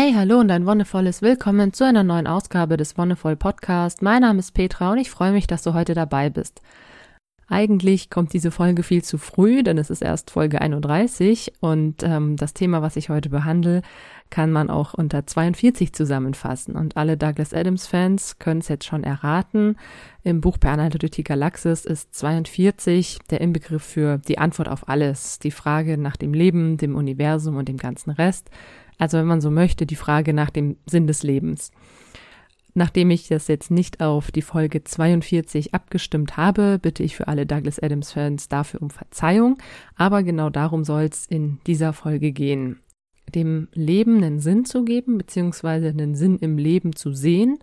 Hey, 0.00 0.12
hallo 0.14 0.38
und 0.38 0.48
ein 0.52 0.64
wundervolles 0.64 1.22
Willkommen 1.22 1.72
zu 1.72 1.84
einer 1.84 2.04
neuen 2.04 2.28
Ausgabe 2.28 2.76
des 2.76 2.96
Wonnevoll 2.96 3.34
Podcast. 3.34 4.00
Mein 4.00 4.20
Name 4.20 4.38
ist 4.38 4.54
Petra 4.54 4.92
und 4.92 4.98
ich 4.98 5.10
freue 5.10 5.32
mich, 5.32 5.48
dass 5.48 5.64
du 5.64 5.74
heute 5.74 5.92
dabei 5.92 6.30
bist. 6.30 6.62
Eigentlich 7.48 8.08
kommt 8.08 8.32
diese 8.32 8.52
Folge 8.52 8.84
viel 8.84 9.02
zu 9.02 9.18
früh, 9.18 9.64
denn 9.64 9.76
es 9.76 9.90
ist 9.90 10.02
erst 10.02 10.30
Folge 10.30 10.60
31 10.60 11.54
und 11.58 12.04
ähm, 12.04 12.36
das 12.36 12.54
Thema, 12.54 12.80
was 12.80 12.94
ich 12.94 13.08
heute 13.08 13.28
behandle, 13.28 13.82
kann 14.30 14.52
man 14.52 14.70
auch 14.70 14.94
unter 14.94 15.26
42 15.26 15.92
zusammenfassen. 15.92 16.76
Und 16.76 16.96
alle 16.96 17.16
Douglas 17.16 17.52
Adams-Fans 17.52 18.38
können 18.38 18.60
es 18.60 18.68
jetzt 18.68 18.84
schon 18.84 19.02
erraten. 19.02 19.78
Im 20.22 20.40
Buch 20.40 20.60
Per 20.60 20.70
Anhalter 20.70 21.00
durch 21.00 21.10
die 21.10 21.24
Galaxis 21.24 21.84
ist 21.84 22.14
42 22.14 23.18
der 23.30 23.40
Inbegriff 23.40 23.82
für 23.82 24.18
die 24.18 24.38
Antwort 24.38 24.68
auf 24.68 24.88
alles, 24.88 25.40
die 25.40 25.50
Frage 25.50 25.98
nach 25.98 26.16
dem 26.16 26.34
Leben, 26.34 26.76
dem 26.76 26.94
Universum 26.94 27.56
und 27.56 27.66
dem 27.66 27.78
ganzen 27.78 28.10
Rest. 28.10 28.48
Also 28.98 29.18
wenn 29.18 29.26
man 29.26 29.40
so 29.40 29.50
möchte, 29.50 29.86
die 29.86 29.96
Frage 29.96 30.32
nach 30.32 30.50
dem 30.50 30.76
Sinn 30.86 31.06
des 31.06 31.22
Lebens. 31.22 31.70
Nachdem 32.74 33.10
ich 33.10 33.28
das 33.28 33.48
jetzt 33.48 33.70
nicht 33.70 34.00
auf 34.00 34.30
die 34.30 34.42
Folge 34.42 34.84
42 34.84 35.74
abgestimmt 35.74 36.36
habe, 36.36 36.78
bitte 36.80 37.02
ich 37.02 37.16
für 37.16 37.26
alle 37.26 37.46
Douglas 37.46 37.82
Adams 37.82 38.12
Fans 38.12 38.48
dafür 38.48 38.82
um 38.82 38.90
Verzeihung, 38.90 39.58
aber 39.96 40.22
genau 40.22 40.50
darum 40.50 40.84
soll 40.84 41.04
es 41.04 41.26
in 41.26 41.58
dieser 41.66 41.92
Folge 41.92 42.30
gehen. 42.30 42.80
Dem 43.34 43.68
Leben 43.72 44.22
einen 44.22 44.38
Sinn 44.38 44.64
zu 44.64 44.84
geben, 44.84 45.18
beziehungsweise 45.18 45.88
einen 45.88 46.14
Sinn 46.14 46.38
im 46.38 46.56
Leben 46.56 46.94
zu 46.94 47.12
sehen 47.12 47.58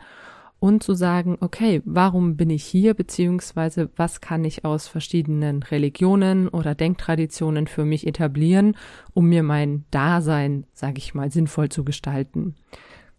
und 0.60 0.84
zu 0.84 0.94
sagen, 0.94 1.38
okay, 1.42 1.82
warum 1.86 2.38
bin 2.38 2.50
ich 2.50 2.64
hier, 2.64 2.94
beziehungsweise 2.94 3.90
was 3.96 4.22
kann 4.22 4.44
ich 4.46 4.66
aus 4.66 4.88
verschiedenen 4.88 5.64
Religionen 5.64 6.48
oder 6.48 6.76
Denktraditionen 6.76 7.68
für 7.68 7.86
mich 7.86 8.08
etablieren, 8.08 8.76
um 9.14 9.28
mir 9.28 9.44
mein 9.44 9.86
Dasein, 9.92 10.66
sage 10.74 10.98
ich 10.98 11.14
mal, 11.14 11.32
sinnvoll 11.32 11.70
zu 11.70 11.84
gestalten. 11.84 12.56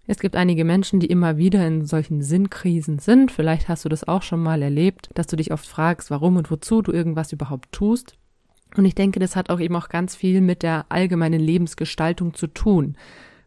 Es 0.08 0.20
gibt 0.20 0.36
einige 0.36 0.64
Menschen, 0.64 1.00
die 1.00 1.08
immer 1.08 1.36
wieder 1.36 1.66
in 1.66 1.84
solchen 1.84 2.22
Sinnkrisen 2.22 3.00
sind. 3.00 3.32
Vielleicht 3.32 3.68
hast 3.68 3.84
du 3.84 3.88
das 3.88 4.06
auch 4.06 4.22
schon 4.22 4.40
mal 4.40 4.62
erlebt, 4.62 5.10
dass 5.14 5.26
du 5.26 5.36
dich 5.36 5.52
oft 5.52 5.66
fragst, 5.66 6.10
warum 6.10 6.36
und 6.36 6.50
wozu 6.50 6.80
du 6.80 6.92
irgendwas 6.92 7.32
überhaupt 7.32 7.72
tust. 7.72 8.16
Und 8.76 8.84
ich 8.84 8.94
denke, 8.94 9.18
das 9.18 9.34
hat 9.34 9.50
auch 9.50 9.58
eben 9.58 9.74
auch 9.74 9.88
ganz 9.88 10.14
viel 10.14 10.40
mit 10.40 10.62
der 10.62 10.86
allgemeinen 10.90 11.40
Lebensgestaltung 11.40 12.34
zu 12.34 12.46
tun. 12.46 12.96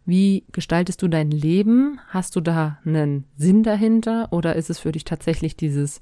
Wie 0.06 0.46
gestaltest 0.52 1.02
du 1.02 1.08
dein 1.08 1.32
Leben? 1.32 2.00
Hast 2.08 2.36
du 2.36 2.42
da 2.42 2.80
einen 2.86 3.26
Sinn 3.36 3.64
dahinter 3.64 4.30
oder 4.32 4.56
ist 4.56 4.70
es 4.70 4.80
für 4.80 4.92
dich 4.92 5.04
tatsächlich 5.04 5.56
dieses 5.56 6.02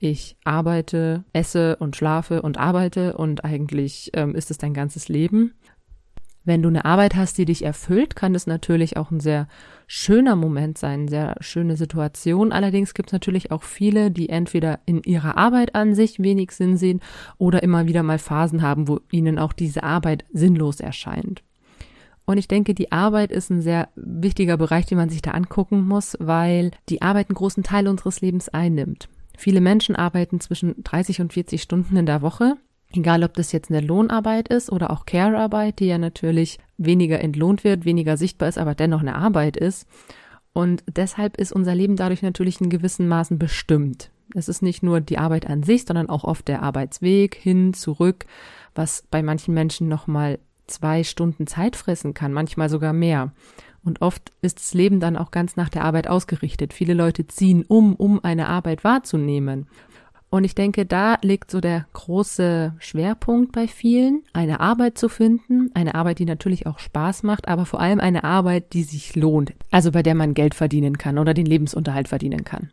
ich 0.00 0.36
arbeite, 0.44 1.24
esse 1.32 1.76
und 1.76 1.96
schlafe 1.96 2.42
und 2.42 2.56
arbeite 2.56 3.16
und 3.16 3.44
eigentlich 3.44 4.12
ähm, 4.14 4.34
ist 4.36 4.50
es 4.50 4.58
dein 4.58 4.72
ganzes 4.72 5.08
Leben? 5.08 5.54
Wenn 6.44 6.62
du 6.62 6.68
eine 6.68 6.86
Arbeit 6.86 7.14
hast, 7.14 7.36
die 7.36 7.44
dich 7.44 7.62
erfüllt, 7.62 8.16
kann 8.16 8.34
es 8.34 8.46
natürlich 8.46 8.96
auch 8.96 9.10
ein 9.10 9.20
sehr 9.20 9.48
schöner 9.86 10.34
Moment 10.34 10.78
sein, 10.78 11.00
eine 11.00 11.08
sehr 11.10 11.36
schöne 11.40 11.76
Situation. 11.76 12.52
Allerdings 12.52 12.94
gibt 12.94 13.10
es 13.10 13.12
natürlich 13.12 13.50
auch 13.50 13.62
viele, 13.62 14.10
die 14.10 14.30
entweder 14.30 14.78
in 14.86 15.02
ihrer 15.02 15.36
Arbeit 15.36 15.74
an 15.74 15.94
sich 15.94 16.20
wenig 16.20 16.52
Sinn 16.52 16.78
sehen 16.78 17.00
oder 17.36 17.62
immer 17.62 17.86
wieder 17.86 18.02
mal 18.02 18.18
Phasen 18.18 18.62
haben, 18.62 18.88
wo 18.88 19.00
ihnen 19.10 19.38
auch 19.38 19.52
diese 19.52 19.82
Arbeit 19.82 20.24
sinnlos 20.32 20.80
erscheint. 20.80 21.42
Und 22.28 22.36
ich 22.36 22.46
denke, 22.46 22.74
die 22.74 22.92
Arbeit 22.92 23.32
ist 23.32 23.48
ein 23.48 23.62
sehr 23.62 23.88
wichtiger 23.96 24.58
Bereich, 24.58 24.84
den 24.84 24.98
man 24.98 25.08
sich 25.08 25.22
da 25.22 25.30
angucken 25.30 25.86
muss, 25.86 26.14
weil 26.20 26.72
die 26.90 27.00
Arbeit 27.00 27.30
einen 27.30 27.36
großen 27.36 27.62
Teil 27.62 27.88
unseres 27.88 28.20
Lebens 28.20 28.50
einnimmt. 28.50 29.08
Viele 29.36 29.62
Menschen 29.62 29.96
arbeiten 29.96 30.38
zwischen 30.38 30.74
30 30.84 31.22
und 31.22 31.32
40 31.32 31.62
Stunden 31.62 31.96
in 31.96 32.06
der 32.06 32.20
Woche 32.20 32.56
Egal, 32.92 33.22
ob 33.22 33.34
das 33.34 33.52
jetzt 33.52 33.70
eine 33.70 33.80
Lohnarbeit 33.80 34.48
ist 34.48 34.72
oder 34.72 34.90
auch 34.90 35.04
Care-Arbeit, 35.04 35.78
die 35.80 35.86
ja 35.86 35.98
natürlich 35.98 36.58
weniger 36.78 37.20
entlohnt 37.20 37.62
wird, 37.62 37.84
weniger 37.84 38.16
sichtbar 38.16 38.48
ist, 38.48 38.58
aber 38.58 38.74
dennoch 38.74 39.00
eine 39.00 39.14
Arbeit 39.14 39.56
ist. 39.56 39.86
Und 40.54 40.82
deshalb 40.88 41.36
ist 41.36 41.52
unser 41.52 41.74
Leben 41.74 41.96
dadurch 41.96 42.22
natürlich 42.22 42.60
in 42.60 42.70
gewissen 42.70 43.06
Maßen 43.06 43.38
bestimmt. 43.38 44.10
Es 44.34 44.48
ist 44.48 44.62
nicht 44.62 44.82
nur 44.82 45.00
die 45.00 45.18
Arbeit 45.18 45.48
an 45.48 45.62
sich, 45.62 45.84
sondern 45.84 46.08
auch 46.08 46.24
oft 46.24 46.48
der 46.48 46.62
Arbeitsweg 46.62 47.34
hin, 47.34 47.74
zurück, 47.74 48.24
was 48.74 49.04
bei 49.10 49.22
manchen 49.22 49.52
Menschen 49.52 49.88
nochmal 49.88 50.38
zwei 50.68 51.04
Stunden 51.04 51.46
Zeit 51.46 51.76
fressen 51.76 52.14
kann, 52.14 52.32
manchmal 52.32 52.68
sogar 52.68 52.92
mehr. 52.92 53.32
Und 53.84 54.02
oft 54.02 54.32
ist 54.42 54.58
das 54.58 54.74
Leben 54.74 55.00
dann 55.00 55.16
auch 55.16 55.30
ganz 55.30 55.56
nach 55.56 55.68
der 55.68 55.84
Arbeit 55.84 56.08
ausgerichtet. 56.08 56.72
Viele 56.72 56.94
Leute 56.94 57.26
ziehen 57.26 57.64
um, 57.66 57.94
um 57.94 58.22
eine 58.22 58.48
Arbeit 58.48 58.84
wahrzunehmen. 58.84 59.66
Und 60.30 60.44
ich 60.44 60.54
denke, 60.54 60.84
da 60.84 61.16
liegt 61.22 61.50
so 61.50 61.60
der 61.60 61.86
große 61.94 62.74
Schwerpunkt 62.78 63.52
bei 63.52 63.66
vielen, 63.66 64.24
eine 64.34 64.60
Arbeit 64.60 64.98
zu 64.98 65.08
finden, 65.08 65.70
eine 65.72 65.94
Arbeit, 65.94 66.18
die 66.18 66.26
natürlich 66.26 66.66
auch 66.66 66.78
Spaß 66.78 67.22
macht, 67.22 67.48
aber 67.48 67.64
vor 67.64 67.80
allem 67.80 67.98
eine 67.98 68.24
Arbeit, 68.24 68.74
die 68.74 68.82
sich 68.82 69.16
lohnt, 69.16 69.54
also 69.70 69.90
bei 69.90 70.02
der 70.02 70.14
man 70.14 70.34
Geld 70.34 70.54
verdienen 70.54 70.98
kann 70.98 71.18
oder 71.18 71.32
den 71.32 71.46
Lebensunterhalt 71.46 72.08
verdienen 72.08 72.44
kann. 72.44 72.70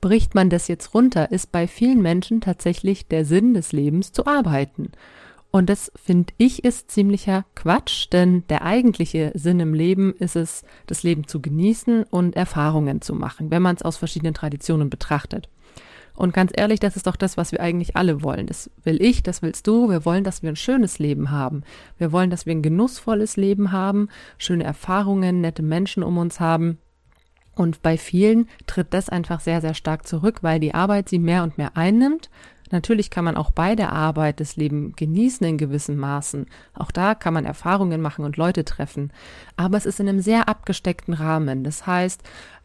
Bricht 0.00 0.34
man 0.34 0.50
das 0.50 0.66
jetzt 0.66 0.92
runter, 0.92 1.30
ist 1.30 1.52
bei 1.52 1.68
vielen 1.68 2.02
Menschen 2.02 2.40
tatsächlich 2.40 3.06
der 3.06 3.24
Sinn 3.24 3.54
des 3.54 3.72
Lebens 3.72 4.10
zu 4.10 4.26
arbeiten. 4.26 4.90
Und 5.54 5.70
das 5.70 5.92
finde 5.94 6.34
ich 6.36 6.64
ist 6.64 6.90
ziemlicher 6.90 7.44
Quatsch, 7.54 8.08
denn 8.10 8.44
der 8.48 8.64
eigentliche 8.64 9.30
Sinn 9.36 9.60
im 9.60 9.72
Leben 9.72 10.12
ist 10.14 10.34
es, 10.34 10.64
das 10.88 11.04
Leben 11.04 11.28
zu 11.28 11.40
genießen 11.40 12.02
und 12.02 12.34
Erfahrungen 12.34 13.00
zu 13.00 13.14
machen, 13.14 13.52
wenn 13.52 13.62
man 13.62 13.76
es 13.76 13.82
aus 13.82 13.96
verschiedenen 13.96 14.34
Traditionen 14.34 14.90
betrachtet. 14.90 15.48
Und 16.16 16.34
ganz 16.34 16.50
ehrlich, 16.56 16.80
das 16.80 16.96
ist 16.96 17.06
doch 17.06 17.14
das, 17.14 17.36
was 17.36 17.52
wir 17.52 17.60
eigentlich 17.60 17.94
alle 17.94 18.24
wollen. 18.24 18.48
Das 18.48 18.68
will 18.82 19.00
ich, 19.00 19.22
das 19.22 19.42
willst 19.42 19.68
du. 19.68 19.88
Wir 19.88 20.04
wollen, 20.04 20.24
dass 20.24 20.42
wir 20.42 20.50
ein 20.50 20.56
schönes 20.56 20.98
Leben 20.98 21.30
haben. 21.30 21.62
Wir 21.98 22.10
wollen, 22.10 22.30
dass 22.30 22.46
wir 22.46 22.52
ein 22.52 22.62
genussvolles 22.62 23.36
Leben 23.36 23.70
haben, 23.70 24.08
schöne 24.38 24.64
Erfahrungen, 24.64 25.40
nette 25.40 25.62
Menschen 25.62 26.02
um 26.02 26.18
uns 26.18 26.40
haben. 26.40 26.78
Und 27.54 27.80
bei 27.80 27.96
vielen 27.96 28.48
tritt 28.66 28.92
das 28.92 29.08
einfach 29.08 29.38
sehr, 29.38 29.60
sehr 29.60 29.74
stark 29.74 30.04
zurück, 30.08 30.38
weil 30.42 30.58
die 30.58 30.74
Arbeit 30.74 31.08
sie 31.08 31.20
mehr 31.20 31.44
und 31.44 31.58
mehr 31.58 31.76
einnimmt. 31.76 32.28
Natürlich 32.70 33.10
kann 33.10 33.24
man 33.24 33.36
auch 33.36 33.50
bei 33.50 33.76
der 33.76 33.92
Arbeit 33.92 34.40
das 34.40 34.56
Leben 34.56 34.94
genießen 34.96 35.46
in 35.46 35.58
gewissen 35.58 35.96
Maßen. 35.98 36.46
Auch 36.74 36.90
da 36.90 37.14
kann 37.14 37.34
man 37.34 37.44
Erfahrungen 37.44 38.00
machen 38.00 38.24
und 38.24 38.36
Leute 38.36 38.64
treffen. 38.64 39.12
Aber 39.56 39.76
es 39.76 39.86
ist 39.86 40.00
in 40.00 40.08
einem 40.08 40.20
sehr 40.20 40.48
abgesteckten 40.48 41.14
Rahmen. 41.14 41.62
Das 41.62 41.86
heißt, 41.86 42.22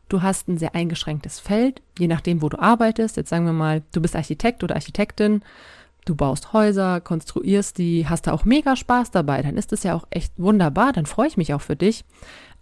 Du 0.09 0.24
hast 0.24 0.48
ein 0.48 0.58
sehr 0.58 0.74
eingeschränktes 0.74 1.40
Feld, 1.40 1.84
je 2.00 2.08
nachdem, 2.08 2.42
wo 2.42 2.50
du 2.50 2.58
arbeitest. 2.59 3.16
Jetzt 3.16 3.30
sagen 3.30 3.46
wir 3.46 3.54
mal, 3.54 3.84
du 3.92 4.02
bist 4.02 4.16
Architekt 4.16 4.64
oder 4.64 4.74
Architektin, 4.74 5.44
du 6.09 6.16
baust 6.16 6.53
Häuser, 6.53 7.02
konstruierst 7.02 7.78
die, 7.78 8.08
hast 8.09 8.28
da 8.28 8.34
auch 8.34 8.44
mega 8.44 8.75
Spaß 8.75 9.12
dabei, 9.12 9.42
dann 9.42 9.58
ist 9.58 9.72
es 9.72 9.84
ja 9.84 9.94
auch 9.96 10.08
echt 10.09 10.34
wunderbar, 10.38 10.92
dann 10.92 11.06
freue 11.06 11.28
ich 11.28 11.38
mich 11.38 11.53
auch 11.53 11.62
für 11.62 11.75
dich. 11.75 12.03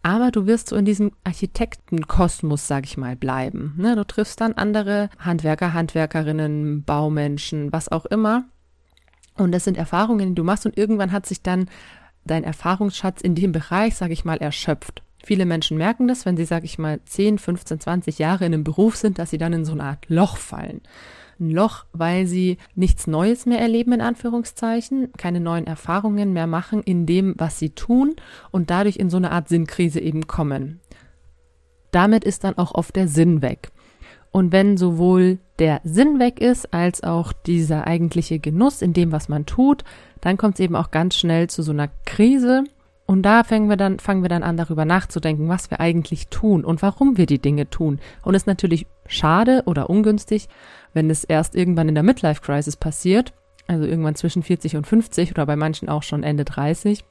Aber 0.04 0.32
du 0.32 0.46
wirst 0.46 0.70
so 0.70 0.76
in 0.76 0.86
diesem 0.86 1.12
Architektenkosmos, 1.24 2.68
sag 2.68 2.86
ich 2.86 2.98
mal, 2.98 3.16
bleiben. 3.16 3.74
Ne? 3.78 3.96
Du 3.96 4.06
triffst 4.06 4.40
dann 4.40 4.54
andere 4.54 5.10
Handwerker, 5.18 5.74
Handwerkerinnen, 5.74 6.84
Baumenschen, 6.84 7.72
was 7.72 7.92
auch 7.92 8.06
immer. 8.06 8.46
Und 9.36 9.52
das 9.52 9.64
sind 9.64 9.78
Erfahrungen, 9.78 10.30
die 10.30 10.36
du 10.36 10.44
machst 10.44 10.66
und 10.66 10.78
irgendwann 10.78 11.12
hat 11.12 11.26
sich 11.26 11.42
dann 11.42 11.70
dein 12.26 12.44
Erfahrungsschatz 12.44 13.22
in 13.22 13.36
dem 13.36 13.52
Bereich, 13.52 13.96
sag 13.96 14.12
ich 14.12 14.26
mal, 14.26 14.38
erschöpft. 14.38 15.04
Viele 15.24 15.46
Menschen 15.46 15.78
merken 15.78 16.08
das, 16.08 16.26
wenn 16.26 16.38
sie, 16.38 16.46
sag 16.46 16.64
ich 16.64 16.78
mal, 16.78 17.00
10, 17.04 17.38
15, 17.38 17.80
20 17.80 18.20
Jahre 18.20 18.46
in 18.46 18.54
einem 18.54 18.64
Beruf 18.64 18.96
sind, 18.96 19.20
dass 19.20 19.30
sie 19.30 19.38
dann 19.38 19.54
in 19.54 19.66
so 19.66 19.74
eine 19.74 19.84
Art 19.84 20.06
Loch 20.10 20.38
fallen. 20.38 20.82
Ein 21.40 21.52
Loch, 21.52 21.86
weil 21.94 22.26
sie 22.26 22.58
nichts 22.76 23.08
Neues 23.08 23.46
mehr 23.46 23.60
erleben, 23.60 23.94
in 23.94 24.02
Anführungszeichen, 24.02 25.12
keine 25.18 25.40
neuen 25.40 25.68
Erfahrungen 25.68 26.34
mehr 26.34 26.48
machen 26.48 26.82
in 26.82 27.06
dem, 27.06 27.36
was 27.38 27.60
sie 27.60 27.72
tun 27.72 28.16
und 28.52 28.70
dadurch 28.70 28.98
in 28.98 29.10
so 29.10 29.18
eine 29.18 29.32
Art 29.32 29.48
Sinnkrise 29.48 30.00
eben 30.00 30.28
kommen. 30.28 30.80
Damit 31.92 32.24
ist 32.24 32.44
dann 32.44 32.58
auch 32.58 32.74
oft 32.74 32.96
der 32.96 33.08
Sinn 33.08 33.42
weg. 33.42 33.72
Und 34.32 34.52
wenn 34.52 34.78
sowohl 34.78 35.40
der 35.60 35.82
Sinn 35.84 36.20
weg 36.20 36.40
ist, 36.42 36.74
als 36.74 37.02
auch 37.04 37.34
dieser 37.34 37.88
eigentliche 37.88 38.40
Genuss 38.40 38.82
in 38.82 38.94
dem, 38.94 39.12
was 39.12 39.30
man 39.30 39.46
tut, 39.46 39.84
dann 40.22 40.38
kommt 40.38 40.56
es 40.56 40.60
eben 40.60 40.76
auch 40.76 40.92
ganz 40.92 41.16
schnell 41.16 41.50
zu 41.50 41.64
so 41.64 41.72
einer 41.72 41.90
Krise, 42.06 42.64
und 43.08 43.24
da 43.24 43.46
fangen 43.46 43.70
wir 43.70 43.78
dann, 43.78 44.00
fangen 44.00 44.22
wir 44.22 44.30
dann 44.30 44.44
an, 44.44 44.58
darüber 44.58 44.84
nachzudenken, 44.84 45.48
was 45.48 45.72
wir 45.72 45.80
eigentlich 45.80 46.28
tun 46.28 46.66
und 46.66 46.82
warum 46.82 47.18
wir 47.18 47.26
die 47.26 47.40
Dinge 47.40 47.70
tun. 47.70 48.00
Und 48.22 48.36
es 48.36 48.44
ist 48.44 48.48
natürlich 48.48 48.86
schade 49.08 49.64
oder 49.66 49.90
ungünstig, 49.90 50.50
wenn 50.94 51.10
es 51.10 51.24
erst 51.24 51.56
irgendwann 51.56 51.88
in 51.88 51.96
der 51.96 52.04
Midlife 52.04 52.42
Crisis 52.42 52.76
passiert, 52.76 53.32
also 53.66 53.86
irgendwann 53.86 54.16
zwischen 54.16 54.44
40 54.44 54.76
und 54.76 54.86
50 54.86 55.32
oder 55.32 55.46
bei 55.46 55.56
manchen 55.56 55.88
auch 55.88 56.04
schon 56.04 56.24
Ende 56.24 56.44
30. 56.44 57.06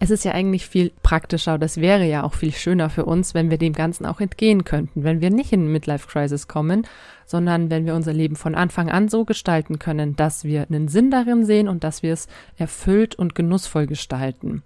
Es 0.00 0.08
ist 0.10 0.24
ja 0.24 0.32
eigentlich 0.32 0.66
viel 0.66 0.92
praktischer 1.02 1.60
es 1.60 1.76
wäre 1.78 2.06
ja 2.06 2.22
auch 2.22 2.32
viel 2.32 2.52
schöner 2.52 2.88
für 2.88 3.04
uns, 3.04 3.34
wenn 3.34 3.50
wir 3.50 3.58
dem 3.58 3.74
Ganzen 3.74 4.06
auch 4.06 4.20
entgehen 4.20 4.64
könnten, 4.64 5.04
wenn 5.04 5.20
wir 5.20 5.28
nicht 5.28 5.52
in 5.52 5.70
Midlife 5.70 6.08
Crisis 6.08 6.48
kommen, 6.48 6.86
sondern 7.26 7.68
wenn 7.68 7.84
wir 7.84 7.94
unser 7.94 8.14
Leben 8.14 8.36
von 8.36 8.54
Anfang 8.54 8.88
an 8.88 9.08
so 9.08 9.26
gestalten 9.26 9.78
können, 9.78 10.16
dass 10.16 10.44
wir 10.44 10.62
einen 10.62 10.88
Sinn 10.88 11.10
darin 11.10 11.44
sehen 11.44 11.68
und 11.68 11.84
dass 11.84 12.02
wir 12.02 12.14
es 12.14 12.28
erfüllt 12.56 13.16
und 13.16 13.34
genussvoll 13.34 13.86
gestalten. 13.86 14.62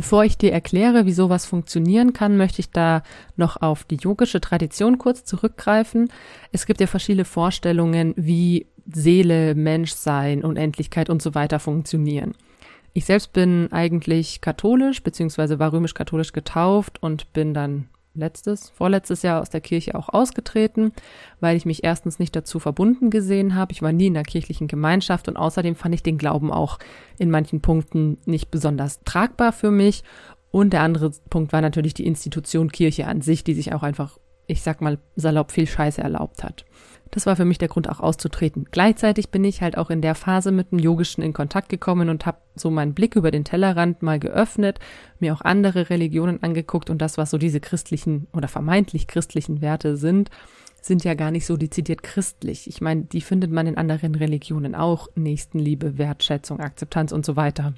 Bevor 0.00 0.24
ich 0.24 0.38
dir 0.38 0.50
erkläre, 0.50 1.04
wie 1.04 1.12
sowas 1.12 1.44
funktionieren 1.44 2.14
kann, 2.14 2.38
möchte 2.38 2.60
ich 2.60 2.70
da 2.70 3.02
noch 3.36 3.60
auf 3.60 3.84
die 3.84 3.96
yogische 3.96 4.40
Tradition 4.40 4.96
kurz 4.96 5.26
zurückgreifen. 5.26 6.08
Es 6.52 6.64
gibt 6.64 6.80
ja 6.80 6.86
verschiedene 6.86 7.26
Vorstellungen, 7.26 8.14
wie 8.16 8.66
Seele, 8.90 9.54
Menschsein, 9.54 10.42
Unendlichkeit 10.42 11.10
und 11.10 11.20
so 11.20 11.34
weiter 11.34 11.60
funktionieren. 11.60 12.32
Ich 12.94 13.04
selbst 13.04 13.34
bin 13.34 13.70
eigentlich 13.72 14.40
katholisch, 14.40 15.02
beziehungsweise 15.02 15.58
war 15.58 15.70
römisch-katholisch 15.70 16.32
getauft 16.32 17.02
und 17.02 17.30
bin 17.34 17.52
dann 17.52 17.90
letztes, 18.14 18.70
vorletztes 18.70 19.22
Jahr 19.22 19.40
aus 19.40 19.50
der 19.50 19.60
Kirche 19.60 19.94
auch 19.94 20.08
ausgetreten, 20.08 20.92
weil 21.40 21.56
ich 21.56 21.64
mich 21.64 21.84
erstens 21.84 22.18
nicht 22.18 22.34
dazu 22.34 22.58
verbunden 22.58 23.10
gesehen 23.10 23.54
habe. 23.54 23.72
Ich 23.72 23.82
war 23.82 23.92
nie 23.92 24.06
in 24.06 24.14
der 24.14 24.24
kirchlichen 24.24 24.66
Gemeinschaft 24.66 25.28
und 25.28 25.36
außerdem 25.36 25.76
fand 25.76 25.94
ich 25.94 26.02
den 26.02 26.18
Glauben 26.18 26.52
auch 26.52 26.78
in 27.18 27.30
manchen 27.30 27.60
Punkten 27.60 28.18
nicht 28.26 28.50
besonders 28.50 29.00
tragbar 29.04 29.52
für 29.52 29.70
mich. 29.70 30.02
Und 30.50 30.72
der 30.72 30.82
andere 30.82 31.12
Punkt 31.30 31.52
war 31.52 31.60
natürlich 31.60 31.94
die 31.94 32.06
Institution 32.06 32.72
Kirche 32.72 33.06
an 33.06 33.20
sich, 33.20 33.44
die 33.44 33.54
sich 33.54 33.72
auch 33.72 33.82
einfach, 33.82 34.18
ich 34.46 34.62
sag 34.62 34.80
mal, 34.80 34.98
salopp 35.14 35.52
viel 35.52 35.66
Scheiße 35.66 36.00
erlaubt 36.00 36.42
hat. 36.42 36.64
Das 37.10 37.26
war 37.26 37.34
für 37.34 37.44
mich 37.44 37.58
der 37.58 37.68
Grund, 37.68 37.88
auch 37.88 38.00
auszutreten. 38.00 38.66
Gleichzeitig 38.70 39.30
bin 39.30 39.44
ich 39.44 39.62
halt 39.62 39.76
auch 39.76 39.90
in 39.90 40.00
der 40.00 40.14
Phase 40.14 40.52
mit 40.52 40.70
dem 40.70 40.78
Yogischen 40.78 41.22
in 41.22 41.32
Kontakt 41.32 41.68
gekommen 41.68 42.08
und 42.08 42.24
habe 42.24 42.38
so 42.54 42.70
meinen 42.70 42.94
Blick 42.94 43.16
über 43.16 43.30
den 43.30 43.44
Tellerrand 43.44 44.02
mal 44.02 44.20
geöffnet, 44.20 44.78
mir 45.18 45.34
auch 45.34 45.40
andere 45.40 45.90
Religionen 45.90 46.42
angeguckt 46.42 46.88
und 46.88 47.02
das, 47.02 47.18
was 47.18 47.30
so 47.30 47.38
diese 47.38 47.60
christlichen 47.60 48.28
oder 48.32 48.46
vermeintlich 48.46 49.08
christlichen 49.08 49.60
Werte 49.60 49.96
sind, 49.96 50.30
sind 50.82 51.04
ja 51.04 51.14
gar 51.14 51.30
nicht 51.30 51.46
so 51.46 51.56
dezidiert 51.56 52.02
christlich. 52.02 52.68
Ich 52.68 52.80
meine, 52.80 53.02
die 53.02 53.20
findet 53.20 53.50
man 53.50 53.66
in 53.66 53.76
anderen 53.76 54.14
Religionen 54.14 54.74
auch. 54.74 55.08
Nächstenliebe, 55.14 55.98
Wertschätzung, 55.98 56.60
Akzeptanz 56.60 57.12
und 57.12 57.26
so 57.26 57.36
weiter. 57.36 57.74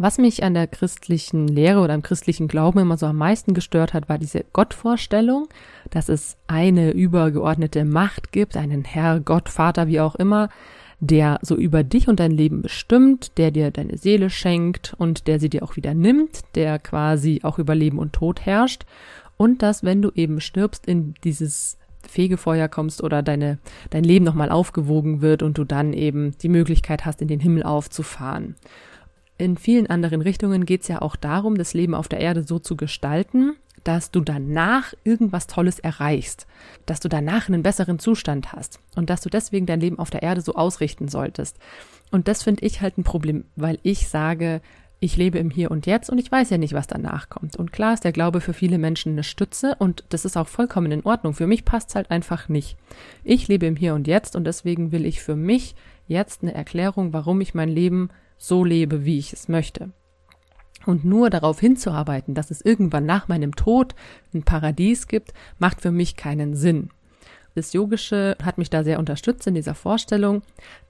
Was 0.00 0.16
mich 0.16 0.44
an 0.44 0.54
der 0.54 0.68
christlichen 0.68 1.48
Lehre 1.48 1.80
oder 1.80 1.92
am 1.92 2.02
christlichen 2.02 2.46
Glauben 2.46 2.78
immer 2.78 2.96
so 2.96 3.06
am 3.06 3.16
meisten 3.16 3.52
gestört 3.52 3.94
hat, 3.94 4.08
war 4.08 4.16
diese 4.16 4.44
Gottvorstellung, 4.52 5.48
dass 5.90 6.08
es 6.08 6.36
eine 6.46 6.92
übergeordnete 6.92 7.84
Macht 7.84 8.30
gibt, 8.30 8.56
einen 8.56 8.84
Herr, 8.84 9.18
Gott, 9.18 9.48
Vater, 9.48 9.88
wie 9.88 9.98
auch 9.98 10.14
immer, 10.14 10.50
der 11.00 11.40
so 11.42 11.56
über 11.56 11.82
dich 11.82 12.06
und 12.06 12.20
dein 12.20 12.30
Leben 12.30 12.62
bestimmt, 12.62 13.36
der 13.38 13.50
dir 13.50 13.72
deine 13.72 13.98
Seele 13.98 14.30
schenkt 14.30 14.94
und 14.98 15.26
der 15.26 15.40
sie 15.40 15.48
dir 15.48 15.64
auch 15.64 15.74
wieder 15.74 15.94
nimmt, 15.94 16.42
der 16.54 16.78
quasi 16.78 17.40
auch 17.42 17.58
über 17.58 17.74
Leben 17.74 17.98
und 17.98 18.12
Tod 18.12 18.46
herrscht. 18.46 18.86
Und 19.36 19.62
dass, 19.62 19.82
wenn 19.82 20.00
du 20.00 20.12
eben 20.14 20.40
stirbst, 20.40 20.86
in 20.86 21.14
dieses 21.24 21.76
Fegefeuer 22.08 22.68
kommst 22.68 23.02
oder 23.02 23.24
deine, 23.24 23.58
dein 23.90 24.04
Leben 24.04 24.24
nochmal 24.24 24.50
aufgewogen 24.50 25.22
wird 25.22 25.42
und 25.42 25.58
du 25.58 25.64
dann 25.64 25.92
eben 25.92 26.38
die 26.38 26.48
Möglichkeit 26.48 27.04
hast, 27.04 27.20
in 27.20 27.26
den 27.26 27.40
Himmel 27.40 27.64
aufzufahren 27.64 28.54
in 29.38 29.56
vielen 29.56 29.86
anderen 29.86 30.20
Richtungen 30.20 30.66
geht 30.66 30.82
es 30.82 30.88
ja 30.88 31.00
auch 31.00 31.16
darum, 31.16 31.56
das 31.56 31.72
Leben 31.72 31.94
auf 31.94 32.08
der 32.08 32.20
Erde 32.20 32.42
so 32.42 32.58
zu 32.58 32.76
gestalten, 32.76 33.54
dass 33.84 34.10
du 34.10 34.20
danach 34.20 34.92
irgendwas 35.04 35.46
Tolles 35.46 35.78
erreichst, 35.78 36.46
dass 36.86 37.00
du 37.00 37.08
danach 37.08 37.48
einen 37.48 37.62
besseren 37.62 37.98
Zustand 37.98 38.52
hast 38.52 38.80
und 38.96 39.08
dass 39.08 39.20
du 39.20 39.30
deswegen 39.30 39.66
dein 39.66 39.80
Leben 39.80 39.98
auf 39.98 40.10
der 40.10 40.22
Erde 40.22 40.40
so 40.40 40.54
ausrichten 40.54 41.08
solltest. 41.08 41.56
Und 42.10 42.26
das 42.26 42.42
finde 42.42 42.66
ich 42.66 42.80
halt 42.80 42.98
ein 42.98 43.04
Problem, 43.04 43.44
weil 43.54 43.78
ich 43.82 44.08
sage, 44.08 44.60
ich 45.00 45.16
lebe 45.16 45.38
im 45.38 45.50
Hier 45.50 45.70
und 45.70 45.86
Jetzt 45.86 46.10
und 46.10 46.18
ich 46.18 46.30
weiß 46.30 46.50
ja 46.50 46.58
nicht, 46.58 46.72
was 46.72 46.88
danach 46.88 47.28
kommt. 47.28 47.56
Und 47.56 47.72
klar 47.72 47.94
ist 47.94 48.02
der 48.02 48.12
Glaube 48.12 48.40
für 48.40 48.52
viele 48.52 48.78
Menschen 48.78 49.12
eine 49.12 49.22
Stütze 49.22 49.76
und 49.78 50.02
das 50.08 50.24
ist 50.24 50.36
auch 50.36 50.48
vollkommen 50.48 50.90
in 50.90 51.04
Ordnung. 51.04 51.34
Für 51.34 51.46
mich 51.46 51.64
passt 51.64 51.90
es 51.90 51.94
halt 51.94 52.10
einfach 52.10 52.48
nicht. 52.48 52.76
Ich 53.22 53.46
lebe 53.46 53.66
im 53.66 53.76
Hier 53.76 53.94
und 53.94 54.08
Jetzt 54.08 54.34
und 54.34 54.44
deswegen 54.44 54.90
will 54.90 55.06
ich 55.06 55.22
für 55.22 55.36
mich 55.36 55.76
jetzt 56.08 56.42
eine 56.42 56.54
Erklärung, 56.54 57.12
warum 57.12 57.40
ich 57.40 57.54
mein 57.54 57.68
Leben 57.68 58.10
so 58.38 58.64
lebe, 58.64 59.04
wie 59.04 59.18
ich 59.18 59.32
es 59.32 59.48
möchte. 59.48 59.90
Und 60.86 61.04
nur 61.04 61.28
darauf 61.28 61.60
hinzuarbeiten, 61.60 62.34
dass 62.34 62.50
es 62.50 62.62
irgendwann 62.62 63.04
nach 63.04 63.28
meinem 63.28 63.54
Tod 63.54 63.94
ein 64.32 64.44
Paradies 64.44 65.06
gibt, 65.08 65.34
macht 65.58 65.82
für 65.82 65.90
mich 65.90 66.16
keinen 66.16 66.54
Sinn. 66.54 66.90
Das 67.54 67.72
Yogische 67.72 68.36
hat 68.42 68.56
mich 68.56 68.70
da 68.70 68.84
sehr 68.84 69.00
unterstützt 69.00 69.46
in 69.48 69.54
dieser 69.54 69.74
Vorstellung, 69.74 70.42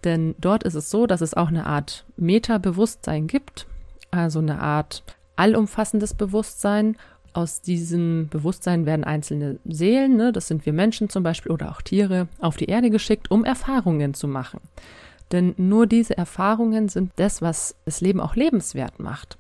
denn 0.05 0.35
dort 0.39 0.65
ist 0.65 0.75
es 0.75 0.91
so, 0.91 1.07
dass 1.07 1.23
es 1.23 1.33
auch 1.33 1.49
eine 1.49 1.67
Art 1.67 2.05
Metabewusstsein 2.17 3.27
gibt, 3.27 3.67
also 4.11 4.39
eine 4.39 4.61
Art 4.61 5.03
allumfassendes 5.37 6.15
Bewusstsein. 6.15 6.97
Aus 7.33 7.63
diesem 7.63 8.29
Bewusstsein 8.29 8.85
werden 8.85 9.05
einzelne 9.05 9.59
Seelen, 9.65 10.17
ne, 10.17 10.33
das 10.33 10.49
sind 10.49 10.67
wir 10.67 10.73
Menschen 10.73 11.09
zum 11.09 11.23
Beispiel 11.23 11.53
oder 11.53 11.71
auch 11.71 11.81
Tiere, 11.81 12.29
auf 12.39 12.57
die 12.57 12.67
Erde 12.67 12.91
geschickt, 12.91 13.31
um 13.31 13.45
Erfahrungen 13.45 14.13
zu 14.13 14.29
machen. 14.29 14.61
Denn 15.33 15.55
nur 15.57 15.87
diese 15.87 16.17
Erfahrungen 16.17 16.89
sind 16.89 17.13
das, 17.17 17.43
was 17.43 17.77
das 17.85 18.01
Leben 18.01 18.21
auch 18.21 18.37
lebenswert 18.37 18.99
macht. 18.99 19.39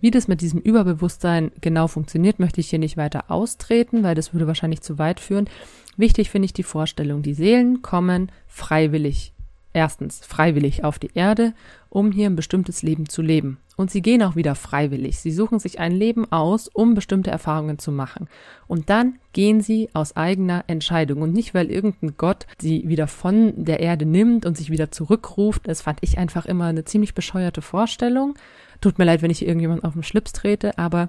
Wie 0.00 0.10
das 0.10 0.28
mit 0.28 0.40
diesem 0.40 0.60
Überbewusstsein 0.60 1.50
genau 1.60 1.88
funktioniert, 1.88 2.38
möchte 2.38 2.60
ich 2.60 2.70
hier 2.70 2.78
nicht 2.78 2.96
weiter 2.96 3.30
austreten, 3.30 4.02
weil 4.02 4.14
das 4.14 4.32
würde 4.32 4.46
wahrscheinlich 4.46 4.80
zu 4.80 4.98
weit 4.98 5.18
führen. 5.18 5.48
Wichtig 5.96 6.30
finde 6.30 6.46
ich 6.46 6.52
die 6.52 6.62
Vorstellung, 6.62 7.22
die 7.22 7.34
Seelen 7.34 7.82
kommen 7.82 8.30
freiwillig, 8.46 9.32
erstens 9.78 10.20
freiwillig 10.26 10.82
auf 10.82 10.98
die 10.98 11.10
Erde, 11.14 11.54
um 11.88 12.10
hier 12.10 12.28
ein 12.28 12.36
bestimmtes 12.36 12.82
Leben 12.82 13.08
zu 13.08 13.22
leben. 13.22 13.58
Und 13.76 13.92
sie 13.92 14.02
gehen 14.02 14.24
auch 14.24 14.34
wieder 14.34 14.56
freiwillig. 14.56 15.20
Sie 15.20 15.30
suchen 15.30 15.60
sich 15.60 15.78
ein 15.78 15.92
Leben 15.92 16.30
aus, 16.32 16.66
um 16.66 16.94
bestimmte 16.94 17.30
Erfahrungen 17.30 17.78
zu 17.78 17.92
machen. 17.92 18.28
Und 18.66 18.90
dann 18.90 19.20
gehen 19.32 19.60
sie 19.60 19.88
aus 19.92 20.16
eigener 20.16 20.64
Entscheidung. 20.66 21.22
Und 21.22 21.32
nicht, 21.32 21.54
weil 21.54 21.70
irgendein 21.70 22.16
Gott 22.16 22.46
sie 22.60 22.88
wieder 22.88 23.06
von 23.06 23.52
der 23.56 23.78
Erde 23.78 24.04
nimmt 24.04 24.44
und 24.46 24.56
sich 24.56 24.70
wieder 24.70 24.90
zurückruft. 24.90 25.68
Das 25.68 25.82
fand 25.82 26.00
ich 26.02 26.18
einfach 26.18 26.44
immer 26.44 26.64
eine 26.64 26.84
ziemlich 26.84 27.14
bescheuerte 27.14 27.62
Vorstellung. 27.62 28.34
Tut 28.80 28.98
mir 28.98 29.04
leid, 29.04 29.22
wenn 29.22 29.30
ich 29.30 29.46
irgendjemand 29.46 29.84
auf 29.84 29.92
den 29.92 30.02
Schlips 30.02 30.32
trete, 30.32 30.76
aber 30.76 31.08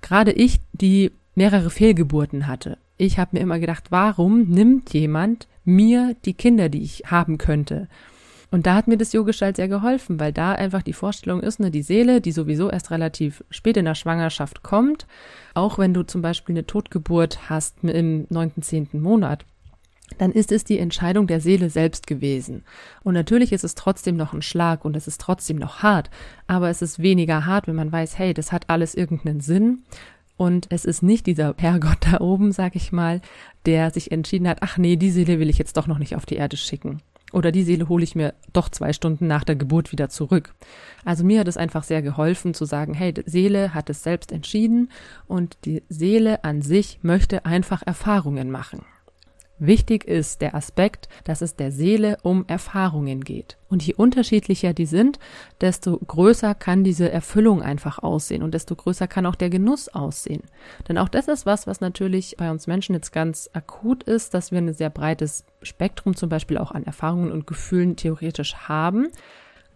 gerade 0.00 0.32
ich, 0.32 0.60
die 0.72 1.12
mehrere 1.34 1.68
Fehlgeburten 1.68 2.46
hatte, 2.46 2.78
ich 2.96 3.18
habe 3.18 3.30
mir 3.36 3.40
immer 3.40 3.58
gedacht, 3.58 3.84
warum 3.90 4.44
nimmt 4.44 4.92
jemand 4.92 5.48
mir 5.64 6.16
die 6.24 6.34
Kinder, 6.34 6.68
die 6.68 6.82
ich 6.82 7.04
haben 7.06 7.38
könnte? 7.38 7.88
Und 8.50 8.66
da 8.66 8.74
hat 8.74 8.86
mir 8.86 8.96
das 8.96 9.12
Yogisch 9.12 9.42
halt 9.42 9.56
sehr 9.56 9.68
geholfen, 9.68 10.20
weil 10.20 10.32
da 10.32 10.52
einfach 10.52 10.82
die 10.82 10.92
Vorstellung 10.92 11.40
ist, 11.40 11.58
ne, 11.58 11.70
die 11.70 11.82
Seele, 11.82 12.20
die 12.20 12.32
sowieso 12.32 12.70
erst 12.70 12.90
relativ 12.90 13.44
spät 13.50 13.76
in 13.76 13.84
der 13.84 13.96
Schwangerschaft 13.96 14.62
kommt, 14.62 15.06
auch 15.54 15.78
wenn 15.78 15.92
du 15.92 16.04
zum 16.04 16.22
Beispiel 16.22 16.54
eine 16.54 16.66
Totgeburt 16.66 17.50
hast 17.50 17.82
im 17.82 18.26
neunten, 18.30 18.62
zehnten 18.62 19.00
Monat, 19.00 19.44
dann 20.18 20.30
ist 20.30 20.52
es 20.52 20.64
die 20.64 20.78
Entscheidung 20.78 21.26
der 21.26 21.40
Seele 21.40 21.68
selbst 21.68 22.06
gewesen. 22.06 22.64
Und 23.02 23.14
natürlich 23.14 23.52
ist 23.52 23.64
es 23.64 23.74
trotzdem 23.74 24.16
noch 24.16 24.32
ein 24.32 24.42
Schlag 24.42 24.84
und 24.84 24.96
es 24.96 25.08
ist 25.08 25.20
trotzdem 25.20 25.56
noch 25.56 25.82
hart, 25.82 26.10
aber 26.46 26.70
es 26.70 26.80
ist 26.80 27.00
weniger 27.00 27.44
hart, 27.44 27.66
wenn 27.66 27.74
man 27.74 27.90
weiß, 27.90 28.16
hey, 28.16 28.32
das 28.32 28.52
hat 28.52 28.70
alles 28.70 28.94
irgendeinen 28.94 29.40
Sinn. 29.40 29.82
Und 30.36 30.66
es 30.70 30.84
ist 30.84 31.02
nicht 31.02 31.26
dieser 31.26 31.54
Herrgott 31.56 31.98
da 32.00 32.20
oben, 32.20 32.52
sag 32.52 32.76
ich 32.76 32.92
mal, 32.92 33.20
der 33.64 33.90
sich 33.90 34.12
entschieden 34.12 34.48
hat, 34.48 34.58
ach 34.60 34.76
nee, 34.76 34.96
die 34.96 35.10
Seele 35.10 35.40
will 35.40 35.50
ich 35.50 35.58
jetzt 35.58 35.76
doch 35.76 35.86
noch 35.86 35.98
nicht 35.98 36.14
auf 36.14 36.26
die 36.26 36.36
Erde 36.36 36.56
schicken. 36.56 37.00
Oder 37.32 37.50
die 37.52 37.64
Seele 37.64 37.88
hole 37.88 38.04
ich 38.04 38.14
mir 38.14 38.34
doch 38.52 38.68
zwei 38.68 38.92
Stunden 38.92 39.26
nach 39.26 39.44
der 39.44 39.56
Geburt 39.56 39.92
wieder 39.92 40.08
zurück. 40.08 40.54
Also 41.04 41.24
mir 41.24 41.40
hat 41.40 41.48
es 41.48 41.56
einfach 41.56 41.82
sehr 41.82 42.00
geholfen 42.00 42.54
zu 42.54 42.64
sagen, 42.64 42.94
hey, 42.94 43.12
die 43.12 43.24
Seele 43.26 43.74
hat 43.74 43.90
es 43.90 44.02
selbst 44.02 44.30
entschieden 44.30 44.90
und 45.26 45.56
die 45.64 45.82
Seele 45.88 46.44
an 46.44 46.62
sich 46.62 47.00
möchte 47.02 47.44
einfach 47.44 47.82
Erfahrungen 47.84 48.50
machen. 48.50 48.84
Wichtig 49.58 50.04
ist 50.04 50.42
der 50.42 50.54
Aspekt, 50.54 51.08
dass 51.24 51.40
es 51.40 51.56
der 51.56 51.72
Seele 51.72 52.18
um 52.22 52.44
Erfahrungen 52.46 53.24
geht. 53.24 53.56
Und 53.70 53.82
je 53.82 53.94
unterschiedlicher 53.94 54.74
die 54.74 54.84
sind, 54.84 55.18
desto 55.62 55.98
größer 55.98 56.54
kann 56.54 56.84
diese 56.84 57.10
Erfüllung 57.10 57.62
einfach 57.62 57.98
aussehen 57.98 58.42
und 58.42 58.52
desto 58.52 58.76
größer 58.76 59.08
kann 59.08 59.24
auch 59.24 59.34
der 59.34 59.48
Genuss 59.48 59.88
aussehen. 59.88 60.42
Denn 60.88 60.98
auch 60.98 61.08
das 61.08 61.28
ist 61.28 61.46
was, 61.46 61.66
was 61.66 61.80
natürlich 61.80 62.36
bei 62.36 62.50
uns 62.50 62.66
Menschen 62.66 62.94
jetzt 62.94 63.12
ganz 63.12 63.48
akut 63.54 64.02
ist, 64.02 64.34
dass 64.34 64.52
wir 64.52 64.58
ein 64.58 64.74
sehr 64.74 64.90
breites 64.90 65.44
Spektrum 65.62 66.14
zum 66.14 66.28
Beispiel 66.28 66.58
auch 66.58 66.72
an 66.72 66.84
Erfahrungen 66.84 67.32
und 67.32 67.46
Gefühlen 67.46 67.96
theoretisch 67.96 68.54
haben 68.68 69.08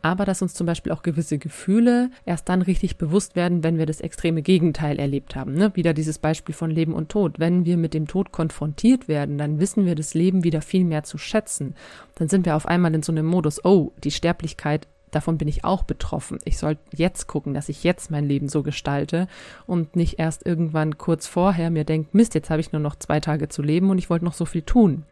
aber 0.03 0.25
dass 0.25 0.43
uns 0.43 0.55
zum 0.55 0.67
Beispiel 0.67 0.93
auch 0.93 1.03
gewisse 1.03 1.39
Gefühle 1.39 2.11
erst 2.25 2.49
dann 2.49 2.63
richtig 2.63 2.97
bewusst 2.97 3.37
werden, 3.37 3.63
wenn 3.63 3.79
wir 3.79 3.87
das 3.87 4.01
extreme 4.01 4.43
Gegenteil 4.43 4.99
erlebt 4.99 5.37
haben. 5.37 5.55
Ne? 5.55 5.75
Wieder 5.75 5.95
dieses 5.95 6.19
Beispiel 6.19 6.55
von 6.55 6.71
Leben 6.71 6.95
und 6.95 7.11
Tod. 7.11 7.39
Wenn 7.39 7.65
wir 7.65 7.77
mit 7.77 7.95
dem 7.95 8.07
Tod 8.07 8.33
konfrontiert 8.33 9.09
werden, 9.09 9.39
dann 9.39 9.61
wissen 9.61 9.85
wir 9.85 9.95
das 9.95 10.15
Leben 10.15 10.45
wieder 10.45 10.63
viel 10.63 10.85
mehr 10.85 11.05
zu 11.05 11.19
schätzen. 11.19 11.75
Dann 12.17 12.29
sind 12.29 12.47
wir 12.47 12.57
auf 12.57 12.67
einmal 12.67 12.95
in 12.95 13.03
so 13.03 13.13
einem 13.13 13.27
Modus, 13.27 13.65
oh, 13.65 13.93
die 14.03 14.11
Sterblichkeit 14.11 14.87
davon 15.11 15.39
bin 15.39 15.49
ich 15.49 15.65
auch 15.65 15.83
betroffen. 15.83 16.39
Ich 16.45 16.59
soll 16.59 16.77
jetzt 16.95 17.27
gucken, 17.27 17.55
dass 17.55 17.69
ich 17.69 17.85
jetzt 17.85 18.11
mein 18.11 18.27
Leben 18.27 18.49
so 18.49 18.63
gestalte 18.63 19.29
und 19.67 19.97
nicht 19.97 20.19
erst 20.19 20.47
irgendwann 20.47 20.99
kurz 20.99 21.27
vorher 21.27 21.71
mir 21.71 21.85
denke, 21.85 22.11
Mist, 22.13 22.35
jetzt 22.35 22.51
habe 22.51 22.61
ich 22.61 22.73
nur 22.73 22.81
noch 22.81 22.97
zwei 22.97 23.21
Tage 23.21 23.49
zu 23.49 23.63
leben 23.63 23.91
und 23.91 23.99
ich 23.99 24.11
wollte 24.11 24.25
noch 24.25 24.35
so 24.35 24.45
viel 24.45 24.63
tun. 24.63 25.05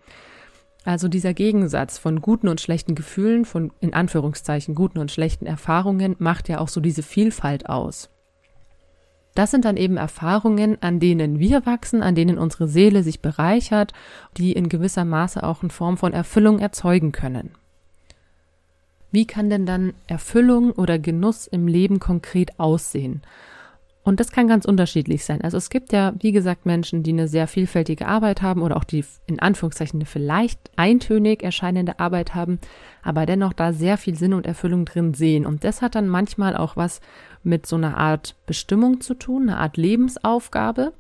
Also 0.89 1.09
dieser 1.09 1.35
Gegensatz 1.35 1.99
von 1.99 2.23
guten 2.23 2.49
und 2.49 2.63
schlechten 2.63 2.95
Gefühlen, 2.95 3.45
von 3.45 3.73
in 3.79 3.93
Anführungszeichen 3.93 4.75
guten 4.75 5.01
und 5.01 5.11
schlechten 5.11 5.45
Erfahrungen 5.45 6.17
macht 6.19 6.49
ja 6.49 6.61
auch 6.61 6.69
so 6.69 6.81
diese 6.81 7.03
Vielfalt 7.03 7.69
aus. 7.69 8.09
Das 9.35 9.51
sind 9.51 9.67
dann 9.67 9.77
eben 9.77 9.99
Erfahrungen, 9.99 10.81
an 10.81 10.99
denen 10.99 11.41
wir 11.41 11.67
wachsen, 11.67 12.03
an 12.03 12.15
denen 12.15 12.39
unsere 12.39 12.69
Seele 12.69 13.03
sich 13.03 13.21
bereichert, 13.21 13.93
die 14.39 14.53
in 14.53 14.71
gewisser 14.71 15.05
Maße 15.05 15.43
auch 15.43 15.63
in 15.63 15.69
Form 15.69 15.99
von 15.99 16.15
Erfüllung 16.15 16.59
erzeugen 16.59 17.13
können. 17.13 17.51
Wie 19.11 19.27
kann 19.27 19.51
denn 19.51 19.67
dann 19.67 19.93
Erfüllung 20.07 20.73
oder 20.73 20.99
Genuss 20.99 21.47
im 21.47 21.69
Leben 21.69 22.01
konkret 22.01 22.59
aussehen? 22.59 23.21
Und 24.09 24.21
das 24.21 24.33
kann 24.33 24.49
ganz 24.49 24.65
unterschiedlich 24.65 25.23
sein. 25.23 25.43
Also 25.43 25.59
es 25.59 25.69
gibt 25.69 25.93
ja, 25.93 26.15
wie 26.19 26.33
gesagt, 26.33 26.65
Menschen, 26.65 27.03
die 27.03 27.13
eine 27.13 27.29
sehr 27.29 27.47
vielfältige 27.47 28.09
Arbeit 28.09 28.41
haben 28.41 28.63
oder 28.63 28.79
auch 28.79 28.85
die 28.85 29.05
in 29.27 29.39
Anführungszeichen 29.39 30.01
eine 30.01 30.07
vielleicht 30.07 30.59
eintönig 30.77 31.43
erscheinende 31.43 32.01
Arbeit 32.01 32.35
haben, 32.35 32.59
aber 33.03 33.27
dennoch 33.27 33.53
da 33.53 33.75
sehr 33.75 33.99
viel 33.99 34.15
Sinn 34.15 34.33
und 34.33 34.47
Erfüllung 34.47 34.87
drin 34.87 35.13
sehen. 35.13 35.45
Und 35.45 35.63
das 35.63 35.83
hat 35.83 35.95
dann 35.95 36.09
manchmal 36.09 36.57
auch 36.57 36.75
was 36.75 37.03
mit 37.43 37.67
so 37.67 37.77
einer 37.77 37.99
Art 37.99 38.35
Bestimmung 38.47 39.03
zu 39.03 39.13
tun, 39.13 39.43
eine 39.43 39.59
Art 39.59 39.77
Lebensaufgabe. 39.77 40.95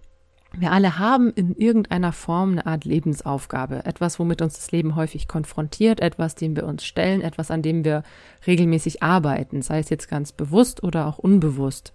Wir 0.52 0.70
alle 0.70 0.98
haben 0.98 1.30
in 1.30 1.54
irgendeiner 1.54 2.12
Form 2.12 2.52
eine 2.52 2.66
Art 2.66 2.84
Lebensaufgabe, 2.84 3.86
etwas, 3.86 4.18
womit 4.18 4.42
uns 4.42 4.52
das 4.56 4.70
Leben 4.70 4.96
häufig 4.96 5.28
konfrontiert, 5.28 6.00
etwas, 6.00 6.34
dem 6.34 6.54
wir 6.56 6.66
uns 6.66 6.84
stellen, 6.84 7.22
etwas, 7.22 7.50
an 7.50 7.62
dem 7.62 7.86
wir 7.86 8.02
regelmäßig 8.46 9.02
arbeiten, 9.02 9.62
sei 9.62 9.78
es 9.78 9.88
jetzt 9.88 10.08
ganz 10.08 10.32
bewusst 10.32 10.82
oder 10.82 11.06
auch 11.06 11.16
unbewusst. 11.16 11.94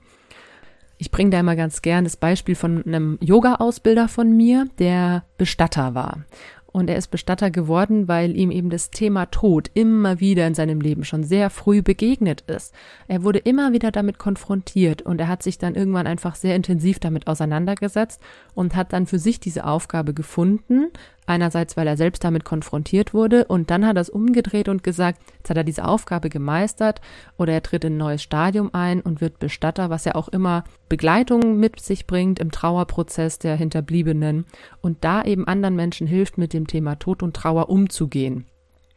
Ich 0.97 1.11
bringe 1.11 1.31
da 1.31 1.39
immer 1.39 1.55
ganz 1.55 1.81
gern 1.81 2.03
das 2.03 2.17
Beispiel 2.17 2.55
von 2.55 2.85
einem 2.85 3.17
Yoga-Ausbilder 3.21 4.07
von 4.07 4.35
mir, 4.35 4.67
der 4.79 5.23
Bestatter 5.37 5.95
war. 5.95 6.25
Und 6.73 6.89
er 6.89 6.97
ist 6.97 7.11
Bestatter 7.11 7.51
geworden, 7.51 8.07
weil 8.07 8.35
ihm 8.35 8.49
eben 8.49 8.71
das 8.71 8.89
Thema 8.89 9.27
Tod 9.27 9.69
immer 9.75 10.19
wieder 10.19 10.47
in 10.47 10.55
seinem 10.55 10.81
Leben 10.81 11.03
schon 11.05 11.23
sehr 11.23 11.51
früh 11.51 11.83
begegnet 11.83 12.41
ist. 12.41 12.73
Er 13.07 13.23
wurde 13.23 13.37
immer 13.37 13.73
wieder 13.73 13.91
damit 13.91 14.17
konfrontiert 14.17 15.03
und 15.03 15.21
er 15.21 15.27
hat 15.27 15.43
sich 15.43 15.59
dann 15.59 15.75
irgendwann 15.75 16.07
einfach 16.07 16.33
sehr 16.33 16.55
intensiv 16.55 16.97
damit 16.97 17.27
auseinandergesetzt 17.27 18.19
und 18.55 18.75
hat 18.75 18.91
dann 18.91 19.05
für 19.05 19.19
sich 19.19 19.39
diese 19.39 19.65
Aufgabe 19.65 20.15
gefunden, 20.15 20.87
Einerseits, 21.25 21.77
weil 21.77 21.87
er 21.87 21.97
selbst 21.97 22.23
damit 22.23 22.43
konfrontiert 22.43 23.13
wurde 23.13 23.45
und 23.45 23.69
dann 23.69 23.85
hat 23.85 23.97
er 23.97 24.01
es 24.01 24.09
umgedreht 24.09 24.67
und 24.67 24.83
gesagt, 24.83 25.21
jetzt 25.37 25.49
hat 25.49 25.57
er 25.57 25.63
diese 25.63 25.85
Aufgabe 25.85 26.29
gemeistert 26.29 27.01
oder 27.37 27.53
er 27.53 27.63
tritt 27.63 27.85
in 27.85 27.93
ein 27.93 27.97
neues 27.97 28.23
Stadium 28.23 28.69
ein 28.73 29.01
und 29.01 29.21
wird 29.21 29.39
Bestatter, 29.39 29.89
was 29.89 30.05
ja 30.05 30.15
auch 30.15 30.27
immer 30.27 30.63
Begleitung 30.89 31.57
mit 31.57 31.79
sich 31.79 32.07
bringt 32.07 32.39
im 32.39 32.51
Trauerprozess 32.51 33.39
der 33.39 33.55
Hinterbliebenen 33.55 34.45
und 34.81 35.03
da 35.03 35.23
eben 35.23 35.47
anderen 35.47 35.75
Menschen 35.75 36.07
hilft, 36.07 36.37
mit 36.37 36.53
dem 36.53 36.67
Thema 36.67 36.95
Tod 36.95 37.23
und 37.23 37.35
Trauer 37.35 37.69
umzugehen. 37.69 38.45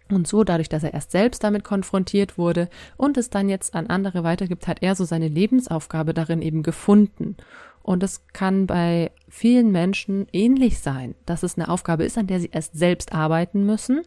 Und 0.09 0.29
so, 0.29 0.45
dadurch, 0.45 0.69
dass 0.69 0.85
er 0.85 0.95
erst 0.95 1.11
selbst 1.11 1.43
damit 1.43 1.65
konfrontiert 1.65 2.39
wurde 2.39 2.69
und 2.97 3.17
es 3.17 3.29
dann 3.29 3.49
jetzt 3.49 3.75
an 3.75 3.89
andere 3.89 4.23
weitergibt, 4.23 4.69
hat 4.69 4.83
er 4.83 4.95
so 4.95 5.05
seine 5.05 5.27
Lebensaufgabe 5.27 6.15
darin 6.15 6.43
eben 6.43 6.63
gefunden. 6.63 7.37
Und 7.87 8.03
es 8.03 8.27
kann 8.33 8.67
bei 8.67 9.13
vielen 9.29 9.71
Menschen 9.71 10.27
ähnlich 10.33 10.81
sein, 10.81 11.15
dass 11.25 11.45
es 11.45 11.57
eine 11.57 11.69
Aufgabe 11.69 12.03
ist, 12.03 12.19
an 12.19 12.27
der 12.27 12.41
sie 12.41 12.51
erst 12.51 12.77
selbst 12.77 13.15
arbeiten 13.15 13.65
müssen. 13.65 14.03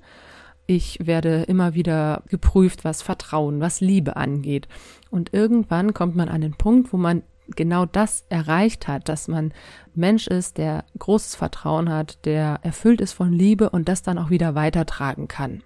Ich 0.68 1.00
werde 1.02 1.44
immer 1.44 1.76
wieder 1.76 2.24
geprüft, 2.28 2.84
was 2.84 3.02
Vertrauen, 3.02 3.62
was 3.62 3.80
Liebe 3.80 4.18
angeht. 4.18 4.68
Und 5.10 5.34
irgendwann 5.34 5.94
kommt 5.94 6.18
man 6.18 6.28
an 6.28 6.42
den 6.42 6.56
Punkt, 6.56 6.92
wo 6.92 6.98
man 6.98 7.24
genau 7.56 7.86
das 7.86 8.26
erreicht 8.28 8.90
hat, 8.90 9.08
dass 9.08 9.30
man 9.30 9.54
Mensch 9.96 10.28
ist, 10.28 10.58
der 10.58 10.84
großes 10.98 11.36
Vertrauen 11.36 11.90
hat, 11.90 12.26
der 12.26 12.60
erfüllt 12.64 13.00
ist 13.00 13.14
von 13.14 13.32
Liebe 13.32 13.70
und 13.70 13.88
das 13.88 14.04
dann 14.04 14.18
auch 14.18 14.30
wieder 14.30 14.56
weitertragen 14.56 15.30
kann. 15.30 15.64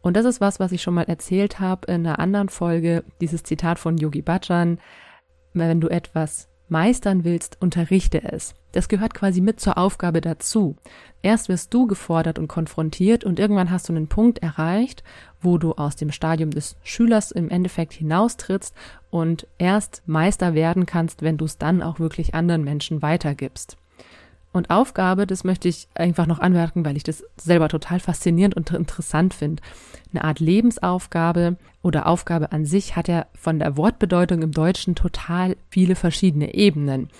Und 0.00 0.16
das 0.16 0.24
ist 0.24 0.40
was, 0.40 0.58
was 0.58 0.72
ich 0.72 0.80
schon 0.80 0.94
mal 0.94 1.02
erzählt 1.02 1.60
habe 1.60 1.92
in 1.92 2.06
einer 2.06 2.18
anderen 2.18 2.48
Folge, 2.48 3.04
dieses 3.20 3.42
Zitat 3.42 3.78
von 3.78 3.98
Yogi 3.98 4.22
Bhajan, 4.22 4.78
wenn 5.52 5.82
du 5.82 5.88
etwas 5.88 6.48
meistern 6.68 7.24
willst, 7.24 7.60
unterrichte 7.60 8.22
es. 8.24 8.54
Das 8.72 8.88
gehört 8.88 9.14
quasi 9.14 9.40
mit 9.40 9.60
zur 9.60 9.78
Aufgabe 9.78 10.20
dazu. 10.20 10.76
Erst 11.22 11.48
wirst 11.48 11.72
du 11.72 11.86
gefordert 11.86 12.38
und 12.38 12.48
konfrontiert 12.48 13.24
und 13.24 13.38
irgendwann 13.38 13.70
hast 13.70 13.88
du 13.88 13.92
einen 13.92 14.08
Punkt 14.08 14.38
erreicht, 14.38 15.02
wo 15.40 15.58
du 15.58 15.72
aus 15.72 15.96
dem 15.96 16.12
Stadium 16.12 16.50
des 16.50 16.76
Schülers 16.82 17.30
im 17.30 17.48
Endeffekt 17.48 17.94
hinaustrittst 17.94 18.74
und 19.10 19.46
erst 19.58 20.02
Meister 20.06 20.54
werden 20.54 20.86
kannst, 20.86 21.22
wenn 21.22 21.36
du 21.36 21.44
es 21.44 21.58
dann 21.58 21.82
auch 21.82 21.98
wirklich 21.98 22.34
anderen 22.34 22.64
Menschen 22.64 23.02
weitergibst. 23.02 23.76
Und 24.56 24.70
Aufgabe, 24.70 25.26
das 25.26 25.44
möchte 25.44 25.68
ich 25.68 25.86
einfach 25.94 26.26
noch 26.26 26.38
anmerken, 26.38 26.82
weil 26.86 26.96
ich 26.96 27.02
das 27.02 27.22
selber 27.36 27.68
total 27.68 28.00
faszinierend 28.00 28.56
und 28.56 28.70
interessant 28.70 29.34
finde. 29.34 29.62
Eine 30.14 30.24
Art 30.24 30.40
Lebensaufgabe 30.40 31.58
oder 31.82 32.06
Aufgabe 32.06 32.52
an 32.52 32.64
sich 32.64 32.96
hat 32.96 33.06
ja 33.06 33.26
von 33.34 33.58
der 33.58 33.76
Wortbedeutung 33.76 34.40
im 34.40 34.52
Deutschen 34.52 34.94
total 34.94 35.58
viele 35.68 35.94
verschiedene 35.94 36.54
Ebenen. 36.54 37.10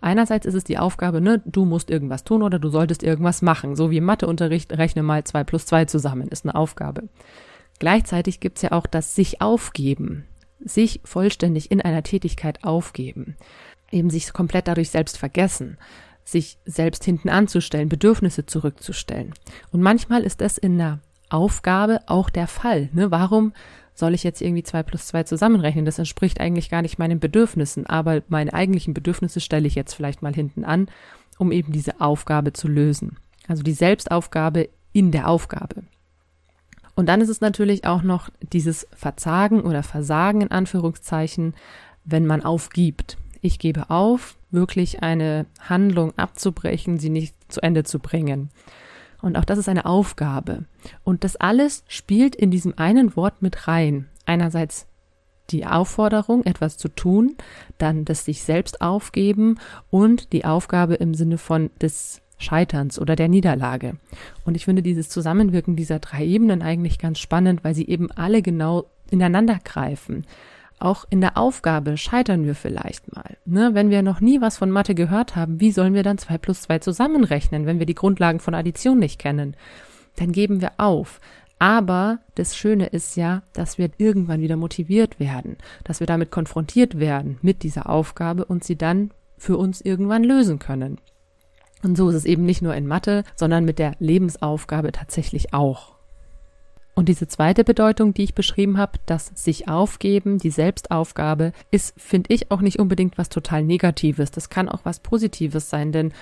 Einerseits 0.00 0.46
ist 0.46 0.54
es 0.54 0.64
die 0.64 0.78
Aufgabe, 0.78 1.20
ne, 1.20 1.42
du 1.44 1.66
musst 1.66 1.90
irgendwas 1.90 2.24
tun 2.24 2.42
oder 2.42 2.58
du 2.58 2.70
solltest 2.70 3.02
irgendwas 3.02 3.42
machen. 3.42 3.76
So 3.76 3.90
wie 3.90 3.98
im 3.98 4.04
Matheunterricht, 4.04 4.72
rechne 4.72 5.02
mal 5.02 5.22
zwei 5.24 5.44
plus 5.44 5.66
zwei 5.66 5.84
zusammen, 5.84 6.28
ist 6.28 6.46
eine 6.46 6.54
Aufgabe. 6.54 7.10
Gleichzeitig 7.78 8.40
gibt's 8.40 8.62
ja 8.62 8.72
auch 8.72 8.86
das 8.86 9.14
sich 9.14 9.42
aufgeben, 9.42 10.24
sich 10.60 11.02
vollständig 11.04 11.70
in 11.70 11.82
einer 11.82 12.02
Tätigkeit 12.02 12.64
aufgeben, 12.64 13.36
eben 13.90 14.08
sich 14.08 14.32
komplett 14.32 14.66
dadurch 14.66 14.88
selbst 14.88 15.18
vergessen 15.18 15.76
sich 16.26 16.58
selbst 16.66 17.04
hinten 17.04 17.28
anzustellen, 17.28 17.88
Bedürfnisse 17.88 18.44
zurückzustellen. 18.44 19.32
Und 19.70 19.80
manchmal 19.80 20.24
ist 20.24 20.40
das 20.40 20.58
in 20.58 20.76
der 20.76 20.98
Aufgabe 21.30 22.00
auch 22.06 22.30
der 22.30 22.48
Fall. 22.48 22.90
Ne? 22.92 23.10
Warum 23.10 23.52
soll 23.94 24.12
ich 24.12 24.24
jetzt 24.24 24.42
irgendwie 24.42 24.64
zwei 24.64 24.82
plus 24.82 25.06
zwei 25.06 25.22
zusammenrechnen? 25.22 25.84
Das 25.84 25.98
entspricht 25.98 26.40
eigentlich 26.40 26.68
gar 26.68 26.82
nicht 26.82 26.98
meinen 26.98 27.20
Bedürfnissen, 27.20 27.86
aber 27.86 28.22
meine 28.28 28.52
eigentlichen 28.52 28.92
Bedürfnisse 28.92 29.40
stelle 29.40 29.68
ich 29.68 29.76
jetzt 29.76 29.94
vielleicht 29.94 30.20
mal 30.20 30.34
hinten 30.34 30.64
an, 30.64 30.88
um 31.38 31.52
eben 31.52 31.72
diese 31.72 32.00
Aufgabe 32.00 32.52
zu 32.52 32.66
lösen. 32.66 33.16
Also 33.46 33.62
die 33.62 33.72
Selbstaufgabe 33.72 34.68
in 34.92 35.12
der 35.12 35.28
Aufgabe. 35.28 35.84
Und 36.96 37.08
dann 37.08 37.20
ist 37.20 37.28
es 37.28 37.40
natürlich 37.40 37.84
auch 37.84 38.02
noch 38.02 38.30
dieses 38.40 38.88
Verzagen 38.92 39.60
oder 39.60 39.84
Versagen 39.84 40.40
in 40.40 40.50
Anführungszeichen, 40.50 41.54
wenn 42.04 42.26
man 42.26 42.42
aufgibt. 42.42 43.16
Ich 43.40 43.58
gebe 43.58 43.90
auf, 43.90 44.36
wirklich 44.50 45.02
eine 45.02 45.46
Handlung 45.60 46.12
abzubrechen, 46.16 46.98
sie 46.98 47.10
nicht 47.10 47.34
zu 47.48 47.62
Ende 47.62 47.84
zu 47.84 47.98
bringen. 47.98 48.50
Und 49.22 49.36
auch 49.36 49.44
das 49.44 49.58
ist 49.58 49.68
eine 49.68 49.86
Aufgabe. 49.86 50.64
Und 51.04 51.24
das 51.24 51.36
alles 51.36 51.84
spielt 51.88 52.36
in 52.36 52.50
diesem 52.50 52.74
einen 52.76 53.16
Wort 53.16 53.42
mit 53.42 53.66
rein. 53.66 54.08
Einerseits 54.24 54.86
die 55.50 55.66
Aufforderung, 55.66 56.44
etwas 56.44 56.76
zu 56.76 56.88
tun, 56.88 57.36
dann 57.78 58.04
das 58.04 58.24
sich 58.24 58.42
selbst 58.42 58.80
aufgeben 58.80 59.58
und 59.90 60.32
die 60.32 60.44
Aufgabe 60.44 60.94
im 60.94 61.14
Sinne 61.14 61.38
von 61.38 61.70
des 61.80 62.20
Scheiterns 62.38 62.98
oder 62.98 63.16
der 63.16 63.28
Niederlage. 63.28 63.96
Und 64.44 64.56
ich 64.56 64.64
finde 64.64 64.82
dieses 64.82 65.08
Zusammenwirken 65.08 65.76
dieser 65.76 65.98
drei 66.00 66.24
Ebenen 66.24 66.62
eigentlich 66.62 66.98
ganz 66.98 67.18
spannend, 67.18 67.64
weil 67.64 67.74
sie 67.74 67.88
eben 67.88 68.10
alle 68.10 68.42
genau 68.42 68.86
ineinander 69.10 69.58
greifen. 69.64 70.26
Auch 70.78 71.06
in 71.08 71.22
der 71.22 71.38
Aufgabe 71.38 71.96
scheitern 71.96 72.44
wir 72.44 72.54
vielleicht 72.54 73.14
mal. 73.14 73.36
Ne? 73.46 73.70
Wenn 73.72 73.88
wir 73.88 74.02
noch 74.02 74.20
nie 74.20 74.40
was 74.40 74.58
von 74.58 74.70
Mathe 74.70 74.94
gehört 74.94 75.34
haben, 75.34 75.60
wie 75.60 75.72
sollen 75.72 75.94
wir 75.94 76.02
dann 76.02 76.18
zwei 76.18 76.36
plus 76.36 76.62
zwei 76.62 76.78
zusammenrechnen, 76.78 77.64
wenn 77.64 77.78
wir 77.78 77.86
die 77.86 77.94
Grundlagen 77.94 78.40
von 78.40 78.54
Addition 78.54 78.98
nicht 78.98 79.18
kennen? 79.18 79.56
Dann 80.16 80.32
geben 80.32 80.60
wir 80.60 80.72
auf. 80.76 81.20
Aber 81.58 82.18
das 82.34 82.56
Schöne 82.56 82.86
ist 82.86 83.16
ja, 83.16 83.42
dass 83.54 83.78
wir 83.78 83.88
irgendwann 83.96 84.42
wieder 84.42 84.56
motiviert 84.56 85.18
werden, 85.18 85.56
dass 85.84 86.00
wir 86.00 86.06
damit 86.06 86.30
konfrontiert 86.30 86.98
werden 86.98 87.38
mit 87.40 87.62
dieser 87.62 87.88
Aufgabe 87.88 88.44
und 88.44 88.62
sie 88.62 88.76
dann 88.76 89.10
für 89.38 89.56
uns 89.56 89.80
irgendwann 89.80 90.24
lösen 90.24 90.58
können. 90.58 90.98
Und 91.82 91.96
so 91.96 92.10
ist 92.10 92.16
es 92.16 92.24
eben 92.24 92.44
nicht 92.44 92.62
nur 92.62 92.74
in 92.74 92.86
Mathe, 92.86 93.24
sondern 93.36 93.64
mit 93.64 93.78
der 93.78 93.94
Lebensaufgabe 93.98 94.92
tatsächlich 94.92 95.54
auch. 95.54 95.95
Und 96.96 97.10
diese 97.10 97.28
zweite 97.28 97.62
Bedeutung, 97.62 98.14
die 98.14 98.24
ich 98.24 98.34
beschrieben 98.34 98.78
habe, 98.78 98.98
das 99.04 99.30
sich 99.34 99.68
aufgeben, 99.68 100.38
die 100.38 100.50
Selbstaufgabe, 100.50 101.52
ist, 101.70 101.92
finde 102.00 102.32
ich, 102.32 102.50
auch 102.50 102.62
nicht 102.62 102.78
unbedingt 102.78 103.18
was 103.18 103.28
total 103.28 103.62
Negatives. 103.64 104.30
Das 104.30 104.48
kann 104.48 104.70
auch 104.70 104.80
was 104.84 105.00
Positives 105.00 105.68
sein, 105.68 105.92
denn 105.92 106.12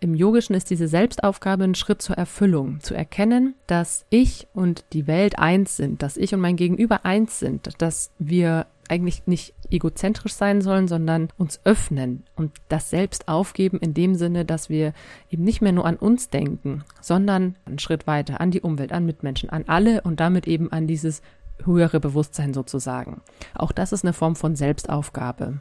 im 0.00 0.12
Yogischen 0.14 0.54
ist 0.54 0.70
diese 0.70 0.88
Selbstaufgabe 0.88 1.62
ein 1.62 1.76
Schritt 1.76 2.02
zur 2.02 2.16
Erfüllung, 2.18 2.80
zu 2.80 2.94
erkennen, 2.94 3.54
dass 3.68 4.06
ich 4.10 4.48
und 4.52 4.84
die 4.92 5.06
Welt 5.06 5.38
eins 5.38 5.76
sind, 5.76 6.02
dass 6.02 6.16
ich 6.16 6.34
und 6.34 6.40
mein 6.40 6.56
Gegenüber 6.56 7.04
eins 7.06 7.38
sind, 7.38 7.70
dass 7.80 8.10
wir 8.18 8.66
eigentlich 8.88 9.26
nicht 9.26 9.54
egozentrisch 9.70 10.34
sein 10.34 10.60
sollen, 10.60 10.88
sondern 10.88 11.28
uns 11.36 11.60
öffnen 11.64 12.24
und 12.36 12.52
das 12.68 12.90
selbst 12.90 13.28
aufgeben 13.28 13.78
in 13.78 13.94
dem 13.94 14.14
Sinne, 14.14 14.44
dass 14.44 14.68
wir 14.68 14.92
eben 15.30 15.44
nicht 15.44 15.60
mehr 15.62 15.72
nur 15.72 15.86
an 15.86 15.96
uns 15.96 16.30
denken, 16.30 16.84
sondern 17.00 17.56
einen 17.64 17.78
Schritt 17.78 18.06
weiter 18.06 18.40
an 18.40 18.50
die 18.50 18.60
Umwelt, 18.60 18.92
an 18.92 19.06
Mitmenschen, 19.06 19.50
an 19.50 19.64
alle 19.66 20.02
und 20.02 20.20
damit 20.20 20.46
eben 20.46 20.72
an 20.72 20.86
dieses 20.86 21.22
höhere 21.64 22.00
Bewusstsein 22.00 22.52
sozusagen. 22.52 23.20
Auch 23.54 23.72
das 23.72 23.92
ist 23.92 24.04
eine 24.04 24.12
Form 24.12 24.36
von 24.36 24.56
Selbstaufgabe. 24.56 25.60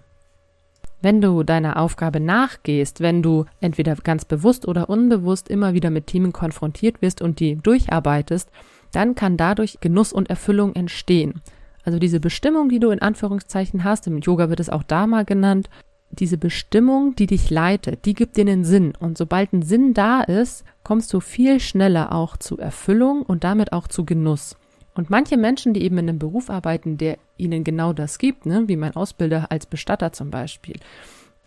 Wenn 1.01 1.19
du 1.19 1.43
deiner 1.43 1.77
Aufgabe 1.77 2.21
nachgehst, 2.21 3.01
wenn 3.01 3.21
du 3.21 3.45
entweder 3.59 3.95
ganz 3.95 4.23
bewusst 4.23 4.67
oder 4.67 4.89
unbewusst 4.89 5.49
immer 5.49 5.73
wieder 5.73 5.89
mit 5.89 6.07
Themen 6.07 6.31
konfrontiert 6.31 7.01
wirst 7.01 7.21
und 7.21 7.41
die 7.41 7.57
durcharbeitest, 7.57 8.49
dann 8.93 9.13
kann 9.13 9.35
dadurch 9.35 9.79
Genuss 9.81 10.13
und 10.13 10.29
Erfüllung 10.29 10.73
entstehen. 10.75 11.41
Also 11.83 11.99
diese 11.99 12.19
Bestimmung, 12.19 12.69
die 12.69 12.79
du 12.79 12.89
in 12.89 13.01
Anführungszeichen 13.01 13.83
hast, 13.83 14.07
im 14.07 14.19
Yoga 14.19 14.49
wird 14.49 14.59
es 14.59 14.69
auch 14.69 14.83
da 14.83 15.05
mal 15.07 15.25
genannt, 15.25 15.69
diese 16.11 16.37
Bestimmung, 16.37 17.15
die 17.15 17.27
dich 17.27 17.49
leitet, 17.49 18.05
die 18.05 18.13
gibt 18.13 18.37
dir 18.37 18.41
einen 18.41 18.63
Sinn. 18.63 18.93
Und 18.99 19.17
sobald 19.17 19.51
ein 19.51 19.63
Sinn 19.63 19.93
da 19.93 20.21
ist, 20.21 20.63
kommst 20.83 21.11
du 21.13 21.19
viel 21.19 21.59
schneller 21.59 22.13
auch 22.13 22.37
zu 22.37 22.57
Erfüllung 22.57 23.23
und 23.23 23.43
damit 23.43 23.73
auch 23.73 23.87
zu 23.87 24.05
Genuss. 24.05 24.55
Und 24.95 25.09
manche 25.09 25.37
Menschen, 25.37 25.73
die 25.73 25.83
eben 25.83 25.97
in 25.97 26.07
einem 26.07 26.19
Beruf 26.19 26.49
arbeiten, 26.49 26.97
der 26.97 27.17
ihnen 27.37 27.63
genau 27.63 27.93
das 27.93 28.19
gibt, 28.19 28.45
ne, 28.45 28.67
wie 28.67 28.77
mein 28.77 28.95
Ausbilder 28.95 29.51
als 29.51 29.65
Bestatter 29.65 30.13
zum 30.13 30.29
Beispiel, 30.29 30.75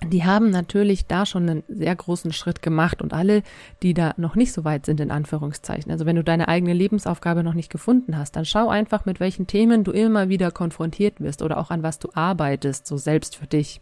die 0.04 0.24
haben 0.24 0.50
natürlich 0.50 1.06
da 1.06 1.26
schon 1.26 1.48
einen 1.48 1.64
sehr 1.68 1.94
großen 1.94 2.32
Schritt 2.32 2.62
gemacht 2.62 3.00
und 3.00 3.12
alle, 3.12 3.42
die 3.82 3.94
da 3.94 4.14
noch 4.16 4.34
nicht 4.34 4.52
so 4.52 4.64
weit 4.64 4.86
sind, 4.86 5.00
in 5.00 5.10
Anführungszeichen. 5.10 5.90
Also 5.90 6.06
wenn 6.06 6.16
du 6.16 6.24
deine 6.24 6.48
eigene 6.48 6.74
Lebensaufgabe 6.74 7.42
noch 7.42 7.54
nicht 7.54 7.70
gefunden 7.70 8.16
hast, 8.16 8.36
dann 8.36 8.44
schau 8.44 8.68
einfach, 8.68 9.06
mit 9.06 9.20
welchen 9.20 9.46
Themen 9.46 9.84
du 9.84 9.92
immer 9.92 10.28
wieder 10.28 10.50
konfrontiert 10.50 11.20
wirst 11.20 11.42
oder 11.42 11.58
auch 11.58 11.70
an 11.70 11.82
was 11.82 11.98
du 11.98 12.10
arbeitest, 12.14 12.86
so 12.86 12.96
selbst 12.96 13.36
für 13.36 13.46
dich. 13.46 13.80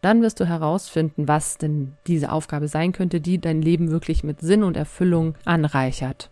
Dann 0.00 0.22
wirst 0.22 0.40
du 0.40 0.46
herausfinden, 0.46 1.28
was 1.28 1.58
denn 1.58 1.92
diese 2.06 2.32
Aufgabe 2.32 2.68
sein 2.68 2.92
könnte, 2.92 3.20
die 3.20 3.38
dein 3.38 3.60
Leben 3.60 3.90
wirklich 3.90 4.24
mit 4.24 4.40
Sinn 4.40 4.64
und 4.64 4.76
Erfüllung 4.76 5.34
anreichert. 5.44 6.29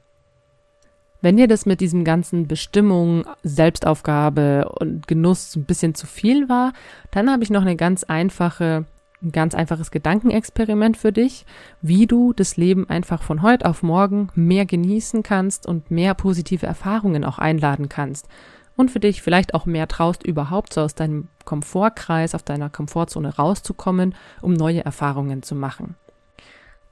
Wenn 1.21 1.37
dir 1.37 1.49
das 1.49 1.67
mit 1.67 1.81
diesem 1.81 2.05
ganzen 2.05 2.47
Bestimmung, 2.47 3.25
Selbstaufgabe 3.43 4.69
und 4.69 5.09
Genuss 5.09 5.57
ein 5.57 5.65
bisschen 5.65 5.95
zu 5.95 6.07
viel 6.07 6.49
war, 6.49 6.73
dann 7.11 7.31
habe 7.31 7.43
ich 7.43 7.51
noch 7.51 7.63
eine 7.63 7.75
ganz 7.75 8.05
einfache, 8.05 8.85
ein 9.21 9.33
ganz 9.33 9.57
einfaches 9.57 9.91
Gedankenexperiment 9.91 10.97
für 10.97 11.11
dich, 11.11 11.45
wie 11.83 12.07
du 12.07 12.33
das 12.33 12.57
Leben 12.57 12.89
einfach 12.89 13.23
von 13.23 13.43
heute 13.43 13.67
auf 13.67 13.83
morgen 13.83 14.29
mehr 14.37 14.65
genießen 14.65 15.25
kannst 15.25 15.67
und 15.67 15.91
mehr 15.91 16.15
positive 16.15 16.67
Erfahrungen 16.67 17.25
auch 17.25 17.39
einladen 17.39 17.89
kannst. 17.89 18.29
Und 18.77 18.93
für 18.93 19.01
dich 19.01 19.21
vielleicht 19.21 19.55
auch 19.55 19.67
mehr 19.67 19.89
traust, 19.89 20.23
überhaupt 20.25 20.73
so 20.73 20.83
aus 20.83 20.95
deinem 20.95 21.27
Komfortkreis, 21.45 22.37
auf 22.37 22.45
deiner 22.45 22.71
Komfortzone 22.71 23.35
rauszukommen, 23.35 24.15
um 24.41 24.53
neue 24.53 24.85
Erfahrungen 24.85 25.43
zu 25.43 25.57
machen. 25.57 25.97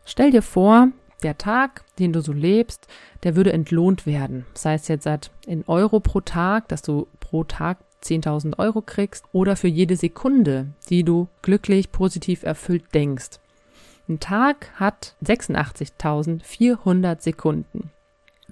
Stell 0.04 0.32
dir 0.32 0.42
vor, 0.42 0.88
der 1.22 1.38
Tag, 1.38 1.84
den 1.98 2.12
du 2.12 2.20
so 2.20 2.32
lebst, 2.32 2.86
der 3.22 3.36
würde 3.36 3.52
entlohnt 3.52 4.06
werden. 4.06 4.46
Sei 4.54 4.74
es 4.74 4.88
jetzt 4.88 5.08
in 5.46 5.64
Euro 5.66 6.00
pro 6.00 6.20
Tag, 6.20 6.68
dass 6.68 6.82
du 6.82 7.06
pro 7.20 7.44
Tag 7.44 7.78
10.000 8.02 8.58
Euro 8.58 8.82
kriegst 8.82 9.24
oder 9.32 9.56
für 9.56 9.68
jede 9.68 9.96
Sekunde, 9.96 10.68
die 10.88 11.02
du 11.02 11.28
glücklich, 11.42 11.90
positiv 11.92 12.42
erfüllt 12.42 12.84
denkst. 12.94 13.40
Ein 14.08 14.20
Tag 14.20 14.70
hat 14.76 15.16
86.400 15.24 17.20
Sekunden. 17.20 17.90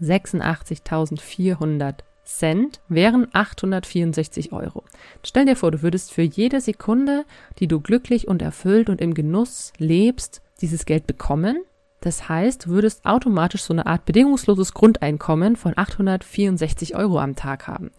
86.400 0.00 1.94
Cent 2.24 2.80
wären 2.88 3.28
864 3.32 4.52
Euro. 4.52 4.82
Stell 5.22 5.44
dir 5.44 5.54
vor, 5.56 5.70
du 5.70 5.82
würdest 5.82 6.12
für 6.12 6.22
jede 6.22 6.60
Sekunde, 6.60 7.24
die 7.58 7.68
du 7.68 7.80
glücklich 7.80 8.26
und 8.26 8.42
erfüllt 8.42 8.88
und 8.88 9.00
im 9.00 9.14
Genuss 9.14 9.72
lebst, 9.78 10.42
dieses 10.60 10.86
Geld 10.86 11.06
bekommen 11.06 11.58
das 12.04 12.28
heißt, 12.28 12.66
du 12.66 12.70
würdest 12.70 13.04
automatisch 13.06 13.62
so 13.62 13.72
eine 13.72 13.86
Art 13.86 14.04
bedingungsloses 14.04 14.74
Grundeinkommen 14.74 15.56
von 15.56 15.72
864 15.76 16.96
Euro 16.96 17.18
am 17.18 17.36
Tag 17.36 17.66
haben. 17.66 17.90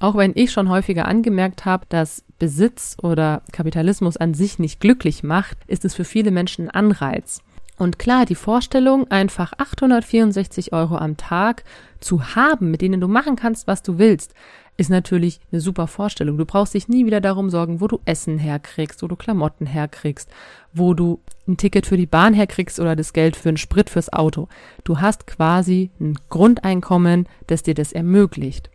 Auch 0.00 0.16
wenn 0.16 0.32
ich 0.34 0.50
schon 0.52 0.68
häufiger 0.68 1.06
angemerkt 1.06 1.64
habe, 1.64 1.86
dass 1.88 2.24
Besitz 2.38 2.96
oder 3.00 3.42
Kapitalismus 3.52 4.16
an 4.16 4.34
sich 4.34 4.58
nicht 4.58 4.80
glücklich 4.80 5.22
macht, 5.22 5.58
ist 5.66 5.84
es 5.84 5.94
für 5.94 6.04
viele 6.04 6.30
Menschen 6.30 6.68
ein 6.68 6.70
Anreiz. 6.70 7.40
Und 7.76 7.98
klar, 7.98 8.24
die 8.24 8.34
Vorstellung, 8.34 9.10
einfach 9.10 9.52
864 9.58 10.72
Euro 10.72 10.96
am 10.96 11.16
Tag 11.16 11.64
zu 12.00 12.34
haben, 12.34 12.70
mit 12.70 12.80
denen 12.80 13.00
du 13.00 13.08
machen 13.08 13.36
kannst, 13.36 13.66
was 13.66 13.82
du 13.82 13.98
willst, 13.98 14.34
ist 14.76 14.90
natürlich 14.90 15.40
eine 15.52 15.60
super 15.60 15.86
Vorstellung. 15.86 16.36
Du 16.36 16.44
brauchst 16.44 16.74
dich 16.74 16.88
nie 16.88 17.06
wieder 17.06 17.20
darum 17.20 17.50
sorgen, 17.50 17.80
wo 17.80 17.86
du 17.86 18.00
Essen 18.04 18.38
herkriegst, 18.38 19.02
wo 19.02 19.06
du 19.06 19.16
Klamotten 19.16 19.66
herkriegst, 19.66 20.28
wo 20.72 20.94
du 20.94 21.20
ein 21.46 21.56
Ticket 21.56 21.86
für 21.86 21.96
die 21.96 22.06
Bahn 22.06 22.34
herkriegst 22.34 22.80
oder 22.80 22.96
das 22.96 23.12
Geld 23.12 23.36
für 23.36 23.50
einen 23.50 23.56
Sprit 23.56 23.90
fürs 23.90 24.12
Auto. 24.12 24.48
Du 24.82 25.00
hast 25.00 25.26
quasi 25.26 25.90
ein 26.00 26.18
Grundeinkommen, 26.28 27.28
das 27.46 27.62
dir 27.62 27.74
das 27.74 27.92
ermöglicht. 27.92 28.70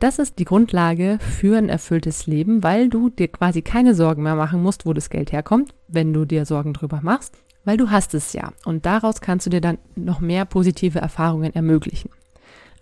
Das 0.00 0.18
ist 0.18 0.38
die 0.38 0.46
Grundlage 0.46 1.18
für 1.20 1.58
ein 1.58 1.68
erfülltes 1.68 2.26
Leben, 2.26 2.62
weil 2.62 2.88
du 2.88 3.10
dir 3.10 3.28
quasi 3.28 3.60
keine 3.60 3.94
Sorgen 3.94 4.22
mehr 4.22 4.34
machen 4.34 4.62
musst, 4.62 4.86
wo 4.86 4.94
das 4.94 5.10
Geld 5.10 5.30
herkommt, 5.30 5.74
wenn 5.88 6.14
du 6.14 6.24
dir 6.24 6.46
Sorgen 6.46 6.72
drüber 6.72 7.00
machst, 7.02 7.34
weil 7.64 7.76
du 7.76 7.90
hast 7.90 8.14
es 8.14 8.32
ja. 8.32 8.52
Und 8.64 8.86
daraus 8.86 9.20
kannst 9.20 9.44
du 9.44 9.50
dir 9.50 9.60
dann 9.60 9.78
noch 9.96 10.20
mehr 10.20 10.46
positive 10.46 10.98
Erfahrungen 10.98 11.54
ermöglichen. 11.54 12.10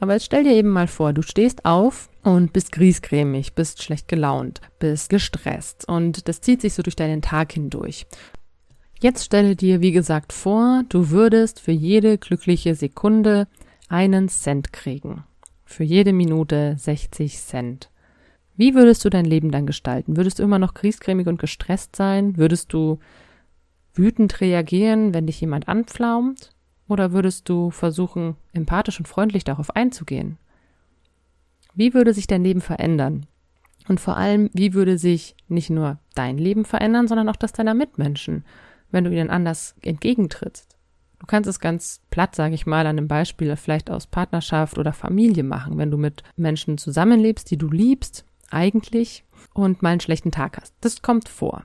Aber 0.01 0.13
jetzt 0.13 0.27
stell 0.27 0.45
dir 0.45 0.53
eben 0.53 0.69
mal 0.69 0.87
vor, 0.87 1.13
du 1.13 1.23
stehst 1.23 1.65
auf 1.65 2.09
und 2.29 2.53
bist 2.53 2.73
griesgrämig, 2.73 3.55
bist 3.55 3.83
schlecht 3.83 4.07
gelaunt, 4.07 4.61
bist 4.79 5.09
gestresst 5.09 5.89
und 5.89 6.29
das 6.29 6.43
zieht 6.43 6.61
sich 6.61 6.75
so 6.75 6.83
durch 6.83 6.95
deinen 6.95 7.23
Tag 7.23 7.53
hindurch. 7.53 8.07
Jetzt 9.01 9.25
stelle 9.25 9.57
dir, 9.57 9.81
wie 9.81 9.93
gesagt, 9.93 10.35
vor, 10.35 10.83
du 10.91 11.09
würdest 11.09 11.59
für 11.59 11.73
jede 11.73 12.19
glückliche 12.19 12.75
Sekunde 12.75 13.49
einen 13.89 14.29
Cent 14.29 14.75
kriegen. 14.75 15.25
Für 15.65 15.85
jede 15.85 16.13
Minute 16.13 16.75
60 16.79 17.39
Cent. 17.39 17.91
Wie 18.57 18.75
würdest 18.75 19.05
du 19.05 19.09
dein 19.09 19.25
Leben 19.25 19.51
dann 19.51 19.67
gestalten? 19.67 20.17
Würdest 20.17 20.39
du 20.39 20.43
immer 20.43 20.59
noch 20.59 20.75
griesgrämig 20.75 21.29
und 21.29 21.39
gestresst 21.39 21.97
sein? 21.97 22.37
Würdest 22.37 22.73
du 22.75 22.99
wütend 23.95 24.41
reagieren, 24.43 25.15
wenn 25.15 25.27
dich 25.27 25.41
jemand 25.41 25.67
anpflaumt? 25.69 26.51
Oder 26.89 27.13
würdest 27.13 27.49
du 27.49 27.71
versuchen, 27.71 28.37
empathisch 28.53 28.99
und 28.99 29.07
freundlich 29.07 29.45
darauf 29.45 29.75
einzugehen? 29.77 30.39
Wie 31.79 31.95
würde 31.95 32.13
sich 32.13 32.27
dein 32.27 32.43
Leben 32.43 32.61
verändern? 32.61 33.27
Und 33.87 34.01
vor 34.01 34.17
allem, 34.17 34.51
wie 34.53 34.75
würde 34.75 34.99
sich 34.99 35.37
nicht 35.47 35.71
nur 35.71 36.01
dein 36.17 36.37
Leben 36.37 36.65
verändern, 36.65 37.07
sondern 37.07 37.29
auch 37.29 37.37
das 37.37 37.53
deiner 37.53 37.73
Mitmenschen, 37.73 38.45
wenn 38.91 39.05
du 39.05 39.13
ihnen 39.13 39.31
anders 39.31 39.77
entgegentrittst? 39.83 40.77
Du 41.21 41.27
kannst 41.27 41.49
es 41.49 41.61
ganz 41.61 42.01
platt, 42.11 42.35
sage 42.35 42.57
ich 42.57 42.67
mal, 42.67 42.81
an 42.81 42.99
einem 42.99 43.07
Beispiel 43.07 43.55
vielleicht 43.55 43.93
aus 43.93 44.09
Partnerschaft 44.09 44.77
oder 44.77 44.93
Familie 44.93 45.45
machen, 45.45 45.79
wenn 45.79 45.93
du 45.93 45.99
mit 45.99 46.25
Menschen 46.37 46.79
zusammenlebst, 46.79 47.49
die 47.49 47.59
du 47.59 47.69
liebst, 47.69 48.25
eigentlich, 48.51 49.23
und 49.55 49.81
mal 49.81 49.91
einen 49.91 50.01
schlechten 50.01 50.33
Tag 50.33 50.59
hast. 50.61 50.75
Das 50.81 51.01
kommt 51.01 51.29
vor. 51.29 51.63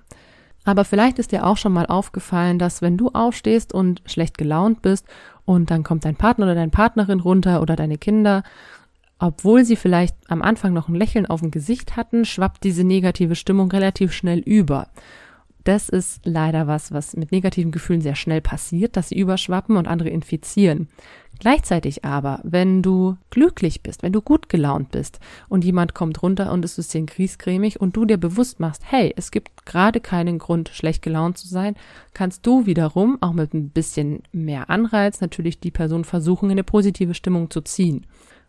Aber 0.64 0.86
vielleicht 0.86 1.18
ist 1.18 1.32
dir 1.32 1.44
auch 1.44 1.58
schon 1.58 1.74
mal 1.74 1.88
aufgefallen, 1.88 2.60
dass 2.60 2.84
wenn 2.84 2.98
du 2.98 3.10
aufstehst 3.10 3.74
und 3.74 4.04
schlecht 4.06 4.38
gelaunt 4.38 4.84
bist 4.84 5.08
und 5.44 5.72
dann 5.72 5.82
kommt 5.82 6.06
dein 6.06 6.16
Partner 6.16 6.46
oder 6.46 6.56
deine 6.56 6.72
Partnerin 6.72 7.20
runter 7.20 7.64
oder 7.64 7.76
deine 7.76 7.98
Kinder, 7.98 8.44
obwohl 9.20 9.64
sie 9.66 9.76
vielleicht 9.76 10.16
am 10.28 10.42
Anfang 10.42 10.74
noch 10.74 10.90
ein 10.90 10.96
Lächeln 10.96 11.26
auf 11.26 11.42
dem 11.42 11.52
Gesicht 11.52 11.96
hatten, 11.96 12.26
schwappt 12.26 12.64
diese 12.64 12.84
negative 12.84 13.36
Stimmung 13.36 13.72
relativ 13.72 14.12
schnell 14.14 14.40
über. 14.40 14.88
Das 15.64 15.88
ist 15.88 16.20
leider 16.26 16.68
was, 16.68 16.92
was 16.92 17.16
mit 17.16 17.32
negativen 17.32 17.72
Gefühlen 17.72 18.02
sehr 18.02 18.16
schnell 18.16 18.42
passiert, 18.42 18.98
dass 18.98 19.10
sie 19.10 19.18
überschwappen 19.18 19.78
und 19.78 19.88
andere 19.88 20.10
infizieren. 20.10 20.90
Gleichzeitig 21.40 22.04
aber, 22.04 22.42
wenn 22.44 22.82
du 22.82 23.18
glücklich 23.30 23.82
bist, 23.82 24.04
wenn 24.04 24.12
du 24.12 24.22
gut 24.22 24.50
gelaunt 24.50 24.92
bist 24.92 25.20
und 25.48 25.64
jemand 25.64 25.94
kommt 25.94 26.22
runter 26.22 26.52
und 26.52 26.66
ist 26.66 26.96
ein 26.96 27.06
griesgrämig 27.06 27.80
und 27.80 27.96
du 27.96 28.04
dir 28.06 28.18
bewusst 28.18 28.60
machst, 28.60 28.84
hey, 28.86 29.14
es 29.16 29.32
gibt 29.32 29.66
gerade 29.66 30.02
keinen 30.02 30.38
Grund, 30.38 30.70
schlecht 30.70 31.02
gelaunt 31.02 31.38
zu 31.38 31.48
sein, 31.48 31.76
kannst 32.14 32.46
du 32.46 32.66
wiederum 32.66 33.18
auch 33.22 33.34
mit 33.34 33.54
ein 33.54 33.70
bisschen 33.70 34.24
mehr 34.34 34.70
Anreiz 34.70 35.22
natürlich 35.22 35.60
die 35.62 35.72
Person 35.72 36.04
versuchen, 36.04 36.48
in 36.48 36.54
eine 36.54 36.64
positive 36.64 37.14
Stimmung 37.14 37.50
zu 37.50 37.62
ziehen. 37.62 38.06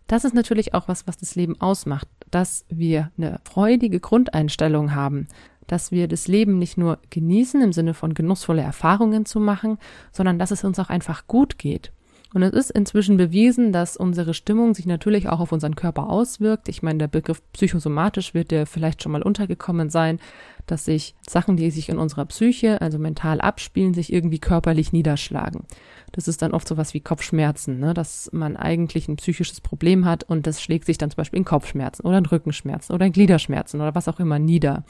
Das 0.07 0.25
ist 0.25 0.35
natürlich 0.35 0.75
auch 0.75 0.89
was, 0.89 1.07
was 1.07 1.17
das 1.17 1.35
Leben 1.35 1.61
ausmacht, 1.61 2.09
dass 2.31 2.65
wir 2.69 3.11
eine 3.17 3.41
freudige 3.45 4.01
Grundeinstellung 4.01 4.95
haben, 4.95 5.29
dass 5.67 5.91
wir 5.91 6.09
das 6.09 6.29
Leben 6.29 6.59
nicht 6.59 6.77
nur 6.77 6.99
genießen 7.11 7.63
im 7.63 7.73
Sinne 7.73 7.95
von 7.95 8.13
genussvolle 8.15 8.63
Erfahrungen 8.63 9.25
zu 9.25 9.41
machen, 9.41 9.79
sondern 10.13 10.39
dass 10.39 10.51
es 10.51 10.65
uns 10.65 10.79
auch 10.79 10.91
einfach 10.91 11.27
gut 11.27 11.59
geht. 11.59 11.93
Und 12.35 12.43
es 12.43 12.53
ist 12.53 12.71
inzwischen 12.71 13.17
bewiesen, 13.17 13.73
dass 13.73 13.97
unsere 13.97 14.35
Stimmung 14.35 14.75
sich 14.75 14.87
natürlich 14.87 15.29
auch 15.29 15.39
auf 15.39 15.53
unseren 15.53 15.77
Körper 15.77 16.11
auswirkt. 16.11 16.69
Ich 16.69 16.83
meine, 16.83 16.99
der 16.99 17.07
Begriff 17.07 17.41
psychosomatisch 17.53 18.35
wird 18.35 18.51
dir 18.51 18.67
vielleicht 18.67 19.03
schon 19.03 19.13
mal 19.13 19.23
untergekommen 19.23 19.89
sein, 19.89 20.19
dass 20.67 20.85
sich 20.85 21.15
Sachen, 21.29 21.57
die 21.57 21.71
sich 21.71 21.89
in 21.89 21.99
unserer 21.99 22.25
Psyche, 22.25 22.81
also 22.81 22.99
mental 22.99 23.41
abspielen, 23.41 23.95
sich 23.95 24.13
irgendwie 24.13 24.41
körperlich 24.41 24.93
niederschlagen. 24.93 25.65
Das 26.11 26.27
ist 26.27 26.43
dann 26.43 26.53
oft 26.53 26.67
sowas 26.67 26.93
wie 26.93 27.01
Kopfschmerzen, 27.01 27.79
ne? 27.79 27.95
dass 27.95 28.29
man 28.33 28.57
eigentlich 28.57 29.07
ein 29.07 29.17
psychisches 29.17 29.61
Problem 29.61 30.05
hat 30.05 30.25
und 30.25 30.47
das 30.49 30.61
schlägt 30.61 30.87
sich 30.87 30.99
dann 30.99 31.11
zum 31.11 31.19
Beispiel 31.19 31.39
in 31.39 31.45
Kopfschmerzen 31.45 32.05
oder 32.05 32.19
in 32.19 32.27
Rückenschmerzen 32.27 32.95
oder 32.95 33.07
in 33.07 33.13
Gliederschmerzen 33.13 33.81
oder 33.81 33.95
was 33.95 34.09
auch 34.09 34.19
immer 34.19 34.41
nieder. 34.41 34.85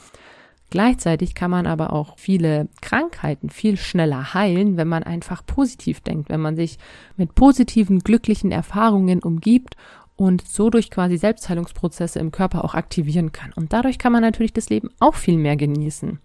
Gleichzeitig 0.69 1.35
kann 1.35 1.51
man 1.51 1.67
aber 1.67 1.93
auch 1.93 2.17
viele 2.17 2.67
Krankheiten 2.81 3.49
viel 3.49 3.77
schneller 3.77 4.33
heilen, 4.33 4.77
wenn 4.77 4.87
man 4.87 5.03
einfach 5.03 5.45
positiv 5.45 6.01
denkt, 6.01 6.29
wenn 6.29 6.41
man 6.41 6.55
sich 6.55 6.77
mit 7.17 7.35
positiven, 7.35 7.99
glücklichen 7.99 8.51
Erfahrungen 8.51 9.21
umgibt 9.21 9.75
und 10.15 10.45
so 10.47 10.69
durch 10.69 10.89
quasi 10.89 11.17
Selbstheilungsprozesse 11.17 12.19
im 12.19 12.31
Körper 12.31 12.63
auch 12.63 12.73
aktivieren 12.73 13.31
kann. 13.31 13.53
Und 13.53 13.73
dadurch 13.73 13.99
kann 13.99 14.11
man 14.11 14.21
natürlich 14.21 14.53
das 14.53 14.69
Leben 14.69 14.89
auch 14.99 15.15
viel 15.15 15.37
mehr 15.37 15.55
genießen. 15.55 16.19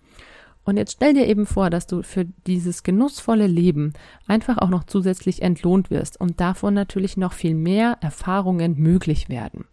Und 0.64 0.76
jetzt 0.76 0.92
stell 0.92 1.14
dir 1.14 1.26
eben 1.26 1.46
vor, 1.46 1.70
dass 1.70 1.86
du 1.86 2.02
für 2.02 2.26
dieses 2.46 2.82
genussvolle 2.82 3.46
Leben 3.46 3.92
einfach 4.26 4.58
auch 4.58 4.68
noch 4.68 4.84
zusätzlich 4.84 5.42
entlohnt 5.42 5.90
wirst 5.90 6.20
und 6.20 6.40
davon 6.40 6.74
natürlich 6.74 7.16
noch 7.16 7.32
viel 7.32 7.54
mehr 7.54 7.98
Erfahrungen 8.00 8.78
möglich 8.78 9.28
werden. 9.28 9.64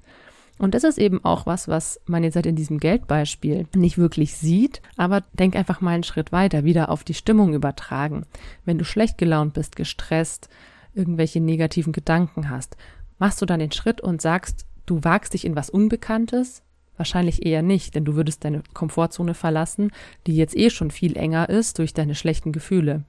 Und 0.57 0.73
das 0.73 0.83
ist 0.83 0.97
eben 0.97 1.23
auch 1.23 1.45
was, 1.45 1.67
was 1.67 1.99
man 2.05 2.23
jetzt 2.23 2.35
halt 2.35 2.45
in 2.45 2.55
diesem 2.55 2.79
Geldbeispiel 2.79 3.67
nicht 3.75 3.97
wirklich 3.97 4.35
sieht, 4.35 4.81
aber 4.95 5.21
denk 5.33 5.55
einfach 5.55 5.81
mal 5.81 5.91
einen 5.91 6.03
Schritt 6.03 6.31
weiter, 6.31 6.63
wieder 6.63 6.89
auf 6.89 7.03
die 7.03 7.13
Stimmung 7.13 7.53
übertragen. 7.53 8.25
Wenn 8.65 8.77
du 8.77 8.85
schlecht 8.85 9.17
gelaunt 9.17 9.53
bist, 9.53 9.75
gestresst, 9.75 10.49
irgendwelche 10.95 11.39
negativen 11.39 11.93
Gedanken 11.93 12.49
hast, 12.49 12.75
machst 13.19 13.41
du 13.41 13.45
dann 13.45 13.59
den 13.59 13.71
Schritt 13.71 14.01
und 14.01 14.21
sagst, 14.21 14.65
du 14.87 15.03
wagst 15.03 15.33
dich 15.33 15.45
in 15.45 15.55
was 15.55 15.69
Unbekanntes, 15.69 16.63
Wahrscheinlich 16.97 17.45
eher 17.45 17.61
nicht, 17.61 17.93
denn 17.93 18.05
du 18.05 18.15
würdest 18.15 18.43
deine 18.43 18.63
Komfortzone 18.73 19.35
verlassen, 19.35 19.91
die 20.25 20.35
jetzt 20.35 20.57
eh 20.57 20.71
schon 20.71 20.89
viel 20.89 21.15
enger 21.15 21.47
ist 21.47 21.77
durch 21.77 21.93
deine 21.93 22.15
schlechten 22.15 22.51
Gefühle. 22.51 23.03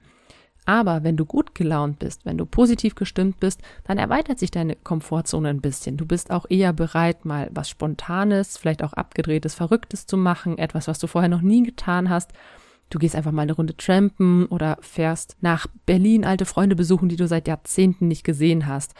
Aber 0.69 1.03
wenn 1.03 1.17
du 1.17 1.25
gut 1.25 1.55
gelaunt 1.55 1.97
bist, 1.97 2.27
wenn 2.27 2.37
du 2.37 2.45
positiv 2.45 2.93
gestimmt 2.93 3.39
bist, 3.39 3.59
dann 3.85 3.97
erweitert 3.97 4.37
sich 4.37 4.51
deine 4.51 4.75
Komfortzone 4.75 5.49
ein 5.49 5.61
bisschen. 5.61 5.97
Du 5.97 6.05
bist 6.05 6.29
auch 6.29 6.45
eher 6.47 6.73
bereit, 6.73 7.25
mal 7.25 7.49
was 7.51 7.71
Spontanes, 7.71 8.55
vielleicht 8.55 8.83
auch 8.83 8.93
abgedrehtes, 8.93 9.55
Verrücktes 9.55 10.05
zu 10.05 10.15
machen, 10.15 10.59
etwas, 10.59 10.87
was 10.87 10.99
du 10.99 11.07
vorher 11.07 11.27
noch 11.27 11.41
nie 11.41 11.63
getan 11.63 12.11
hast. 12.11 12.33
Du 12.91 12.99
gehst 12.99 13.15
einfach 13.15 13.31
mal 13.31 13.41
eine 13.41 13.53
Runde 13.53 13.75
trampen 13.77 14.45
oder 14.45 14.77
fährst 14.81 15.37
nach 15.41 15.65
Berlin 15.87 16.23
alte 16.23 16.45
Freunde 16.45 16.75
besuchen, 16.75 17.09
die 17.09 17.15
du 17.15 17.27
seit 17.27 17.47
Jahrzehnten 17.47 18.07
nicht 18.07 18.23
gesehen 18.23 18.67
hast. 18.67 18.93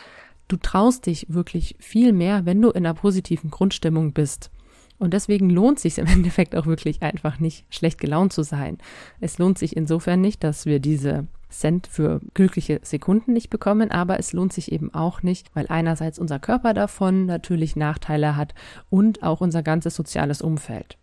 Du 0.48 0.58
traust 0.58 1.06
dich 1.06 1.28
wirklich 1.30 1.76
viel 1.78 2.14
mehr, 2.14 2.48
wenn 2.48 2.60
du 2.60 2.72
in 2.72 2.84
einer 2.84 2.96
positiven 2.96 3.52
Grundstimmung 3.52 4.14
bist. 4.14 4.50
Und 4.98 5.14
deswegen 5.14 5.52
lohnt 5.52 5.80
sich 5.80 6.00
im 6.00 6.08
Endeffekt 6.08 6.56
auch 6.56 6.66
wirklich 6.66 7.04
einfach 7.04 7.40
nicht, 7.40 7.64
schlecht 7.70 8.00
gelaunt 8.00 8.34
zu 8.34 8.42
sein. 8.42 8.80
Es 9.20 9.38
lohnt 9.38 9.60
sich 9.60 9.78
insofern 9.78 10.20
nicht, 10.20 10.44
dass 10.44 10.66
wir 10.66 10.80
diese 10.80 11.28
Cent 11.50 11.88
für 11.88 12.22
glückliche 12.34 12.80
Sekunden 12.84 13.34
nicht 13.34 13.50
bekommen, 13.50 13.92
aber 13.92 14.20
es 14.20 14.34
lohnt 14.34 14.54
sich 14.54 14.72
eben 14.72 14.94
auch 14.94 15.24
nicht, 15.24 15.54
weil 15.56 15.66
einerseits 15.68 16.20
unser 16.20 16.40
Körper 16.40 16.74
davon 16.74 17.26
natürlich 17.26 17.76
Nachteile 17.76 18.36
hat 18.36 18.54
und 18.90 19.24
auch 19.24 19.42
unser 19.42 19.64
ganzes 19.64 19.96
soziales 19.96 20.42
Umfeld. 20.42 20.98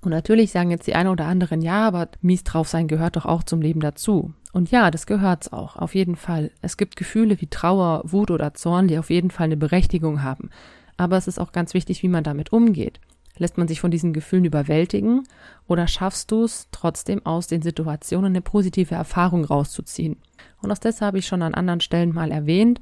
Und 0.00 0.10
natürlich 0.10 0.52
sagen 0.52 0.70
jetzt 0.70 0.86
die 0.86 0.94
eine 0.94 1.10
oder 1.10 1.26
anderen, 1.26 1.62
ja, 1.62 1.86
aber 1.86 2.08
mies 2.20 2.44
drauf 2.44 2.68
sein 2.68 2.86
gehört 2.86 3.16
doch 3.16 3.26
auch 3.26 3.42
zum 3.42 3.60
Leben 3.60 3.80
dazu. 3.80 4.32
Und 4.52 4.70
ja, 4.70 4.90
das 4.90 5.06
gehört's 5.06 5.52
auch, 5.52 5.76
auf 5.76 5.94
jeden 5.94 6.16
Fall. 6.16 6.50
Es 6.62 6.76
gibt 6.76 6.96
Gefühle 6.96 7.40
wie 7.40 7.48
Trauer, 7.48 8.02
Wut 8.04 8.30
oder 8.30 8.54
Zorn, 8.54 8.88
die 8.88 8.98
auf 8.98 9.10
jeden 9.10 9.30
Fall 9.30 9.46
eine 9.46 9.56
Berechtigung 9.56 10.22
haben 10.22 10.50
aber 10.96 11.16
es 11.16 11.28
ist 11.28 11.38
auch 11.38 11.52
ganz 11.52 11.74
wichtig, 11.74 12.02
wie 12.02 12.08
man 12.08 12.24
damit 12.24 12.52
umgeht. 12.52 13.00
Lässt 13.38 13.58
man 13.58 13.68
sich 13.68 13.80
von 13.80 13.90
diesen 13.90 14.12
Gefühlen 14.12 14.44
überwältigen 14.44 15.24
oder 15.66 15.86
schaffst 15.86 16.30
du 16.30 16.44
es 16.44 16.68
trotzdem 16.70 17.24
aus 17.24 17.46
den 17.46 17.62
Situationen 17.62 18.32
eine 18.32 18.40
positive 18.40 18.94
Erfahrung 18.94 19.44
rauszuziehen? 19.44 20.16
Und 20.62 20.72
auch 20.72 20.78
das 20.78 21.00
habe 21.00 21.18
ich 21.18 21.26
schon 21.26 21.42
an 21.42 21.54
anderen 21.54 21.80
Stellen 21.80 22.14
mal 22.14 22.30
erwähnt. 22.30 22.80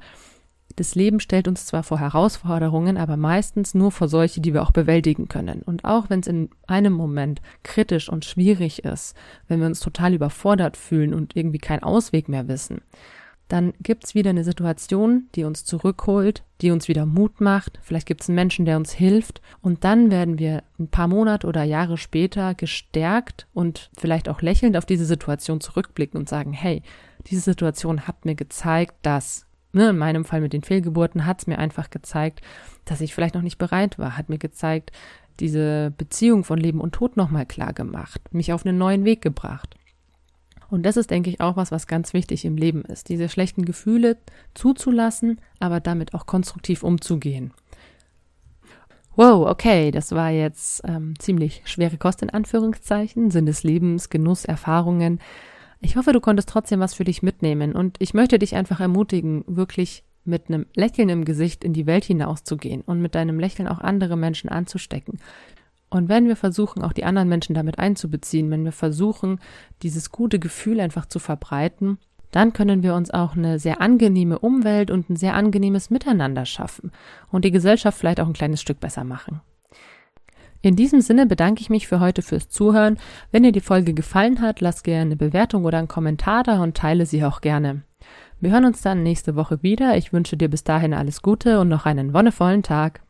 Das 0.77 0.95
Leben 0.95 1.19
stellt 1.19 1.47
uns 1.47 1.65
zwar 1.65 1.83
vor 1.83 1.99
Herausforderungen, 1.99 2.97
aber 2.97 3.15
meistens 3.15 3.73
nur 3.73 3.91
vor 3.91 4.07
solche, 4.07 4.41
die 4.41 4.53
wir 4.53 4.63
auch 4.63 4.71
bewältigen 4.71 5.27
können. 5.27 5.61
Und 5.61 5.85
auch 5.85 6.09
wenn 6.09 6.19
es 6.19 6.27
in 6.27 6.49
einem 6.67 6.93
Moment 6.93 7.41
kritisch 7.63 8.09
und 8.09 8.25
schwierig 8.25 8.83
ist, 8.83 9.15
wenn 9.47 9.59
wir 9.59 9.67
uns 9.67 9.79
total 9.79 10.13
überfordert 10.13 10.75
fühlen 10.75 11.13
und 11.13 11.35
irgendwie 11.35 11.59
keinen 11.59 11.83
Ausweg 11.83 12.27
mehr 12.27 12.47
wissen, 12.47 12.81
dann 13.47 13.73
gibt's 13.79 14.15
wieder 14.15 14.31
eine 14.31 14.43
Situation, 14.43 15.27
die 15.35 15.43
uns 15.43 15.65
zurückholt, 15.65 16.43
die 16.61 16.71
uns 16.71 16.87
wieder 16.87 17.05
Mut 17.05 17.41
macht. 17.41 17.79
Vielleicht 17.83 18.07
gibt's 18.07 18.27
einen 18.27 18.35
Menschen, 18.35 18.65
der 18.65 18.77
uns 18.77 18.91
hilft. 18.91 19.41
Und 19.61 19.83
dann 19.83 20.09
werden 20.09 20.39
wir 20.39 20.63
ein 20.79 20.87
paar 20.87 21.07
Monate 21.07 21.45
oder 21.45 21.63
Jahre 21.63 21.97
später 21.97 22.55
gestärkt 22.55 23.47
und 23.53 23.91
vielleicht 23.97 24.29
auch 24.29 24.41
lächelnd 24.41 24.77
auf 24.77 24.85
diese 24.85 25.05
Situation 25.05 25.61
zurückblicken 25.61 26.19
und 26.19 26.27
sagen, 26.27 26.53
hey, 26.53 26.81
diese 27.27 27.41
Situation 27.41 28.07
hat 28.07 28.25
mir 28.25 28.35
gezeigt, 28.35 28.95
dass, 29.03 29.45
ne, 29.73 29.89
in 29.89 29.97
meinem 29.97 30.25
Fall 30.25 30.41
mit 30.41 30.53
den 30.53 30.63
Fehlgeburten 30.63 31.25
hat's 31.25 31.45
mir 31.45 31.59
einfach 31.59 31.91
gezeigt, 31.91 32.41
dass 32.85 33.01
ich 33.01 33.13
vielleicht 33.13 33.35
noch 33.35 33.41
nicht 33.41 33.57
bereit 33.57 33.99
war, 33.99 34.17
hat 34.17 34.29
mir 34.29 34.39
gezeigt, 34.39 34.91
diese 35.39 35.93
Beziehung 35.97 36.43
von 36.43 36.57
Leben 36.57 36.79
und 36.79 36.93
Tod 36.93 37.17
nochmal 37.17 37.45
klar 37.45 37.73
gemacht, 37.73 38.21
mich 38.31 38.53
auf 38.53 38.65
einen 38.65 38.77
neuen 38.77 39.05
Weg 39.05 39.21
gebracht. 39.21 39.75
Und 40.69 40.83
das 40.83 40.97
ist, 40.97 41.11
denke 41.11 41.29
ich, 41.29 41.41
auch 41.41 41.57
was, 41.57 41.71
was 41.71 41.87
ganz 41.87 42.13
wichtig 42.13 42.45
im 42.45 42.57
Leben 42.57 42.83
ist, 42.83 43.09
diese 43.09 43.29
schlechten 43.29 43.65
Gefühle 43.65 44.17
zuzulassen, 44.53 45.39
aber 45.59 45.79
damit 45.79 46.13
auch 46.13 46.25
konstruktiv 46.25 46.83
umzugehen. 46.83 47.51
Wow, 49.15 49.47
okay, 49.47 49.91
das 49.91 50.11
war 50.11 50.29
jetzt 50.29 50.81
ähm, 50.85 51.13
ziemlich 51.19 51.61
schwere 51.65 51.97
Kost 51.97 52.21
in 52.21 52.29
Anführungszeichen, 52.29 53.31
Sinn 53.31 53.45
des 53.45 53.63
Lebens, 53.63 54.09
Genuss, 54.09 54.43
Erfahrungen. 54.43 55.19
Ich 55.79 55.95
hoffe, 55.95 56.11
du 56.11 56.19
konntest 56.19 56.49
trotzdem 56.49 56.81
was 56.81 56.93
für 56.93 57.05
dich 57.05 57.23
mitnehmen 57.23 57.73
und 57.73 57.95
ich 57.99 58.13
möchte 58.13 58.39
dich 58.39 58.55
einfach 58.55 58.81
ermutigen, 58.81 59.45
wirklich 59.47 60.03
mit 60.25 60.49
einem 60.49 60.65
Lächeln 60.75 61.09
im 61.09 61.23
Gesicht 61.23 61.63
in 61.63 61.71
die 61.71 61.85
Welt 61.85 62.03
hinauszugehen 62.03 62.81
und 62.81 63.01
mit 63.01 63.15
deinem 63.15 63.39
Lächeln 63.39 63.67
auch 63.67 63.79
andere 63.79 64.17
Menschen 64.17 64.49
anzustecken. 64.49 65.19
Und 65.95 66.09
wenn 66.09 66.27
wir 66.27 66.35
versuchen, 66.35 66.83
auch 66.83 66.91
die 66.91 67.05
anderen 67.05 67.29
Menschen 67.29 67.55
damit 67.55 67.79
einzubeziehen, 67.79 68.51
wenn 68.51 68.65
wir 68.65 68.73
versuchen, 68.73 69.39
dieses 69.81 70.11
gute 70.11 70.39
Gefühl 70.39 70.81
einfach 70.81 71.05
zu 71.05 71.19
verbreiten, 71.19 71.99
dann 72.31 72.51
können 72.51 72.83
wir 72.83 72.95
uns 72.95 73.11
auch 73.11 73.37
eine 73.37 73.59
sehr 73.59 73.79
angenehme 73.79 74.39
Umwelt 74.39 74.91
und 74.91 75.09
ein 75.09 75.15
sehr 75.15 75.35
angenehmes 75.35 75.89
Miteinander 75.89 76.45
schaffen 76.45 76.91
und 77.31 77.45
die 77.45 77.51
Gesellschaft 77.51 77.97
vielleicht 77.97 78.19
auch 78.19 78.27
ein 78.27 78.33
kleines 78.33 78.59
Stück 78.59 78.81
besser 78.81 79.05
machen. 79.05 79.39
In 80.61 80.75
diesem 80.75 80.99
Sinne 80.99 81.27
bedanke 81.27 81.61
ich 81.61 81.69
mich 81.69 81.87
für 81.87 82.01
heute 82.01 82.21
fürs 82.21 82.49
Zuhören. 82.49 82.97
Wenn 83.31 83.43
dir 83.43 83.53
die 83.53 83.61
Folge 83.61 83.93
gefallen 83.93 84.41
hat, 84.41 84.59
lass 84.59 84.83
gerne 84.83 85.03
eine 85.03 85.15
Bewertung 85.15 85.63
oder 85.63 85.77
einen 85.77 85.87
Kommentar 85.87 86.43
da 86.43 86.61
und 86.61 86.75
teile 86.75 87.05
sie 87.05 87.23
auch 87.23 87.39
gerne. 87.39 87.83
Wir 88.41 88.51
hören 88.51 88.65
uns 88.65 88.81
dann 88.81 89.01
nächste 89.01 89.37
Woche 89.37 89.63
wieder. 89.63 89.95
Ich 89.95 90.11
wünsche 90.11 90.35
dir 90.35 90.49
bis 90.49 90.65
dahin 90.65 90.93
alles 90.93 91.21
Gute 91.21 91.61
und 91.61 91.69
noch 91.69 91.85
einen 91.85 92.13
wonnevollen 92.13 92.63
Tag. 92.63 93.04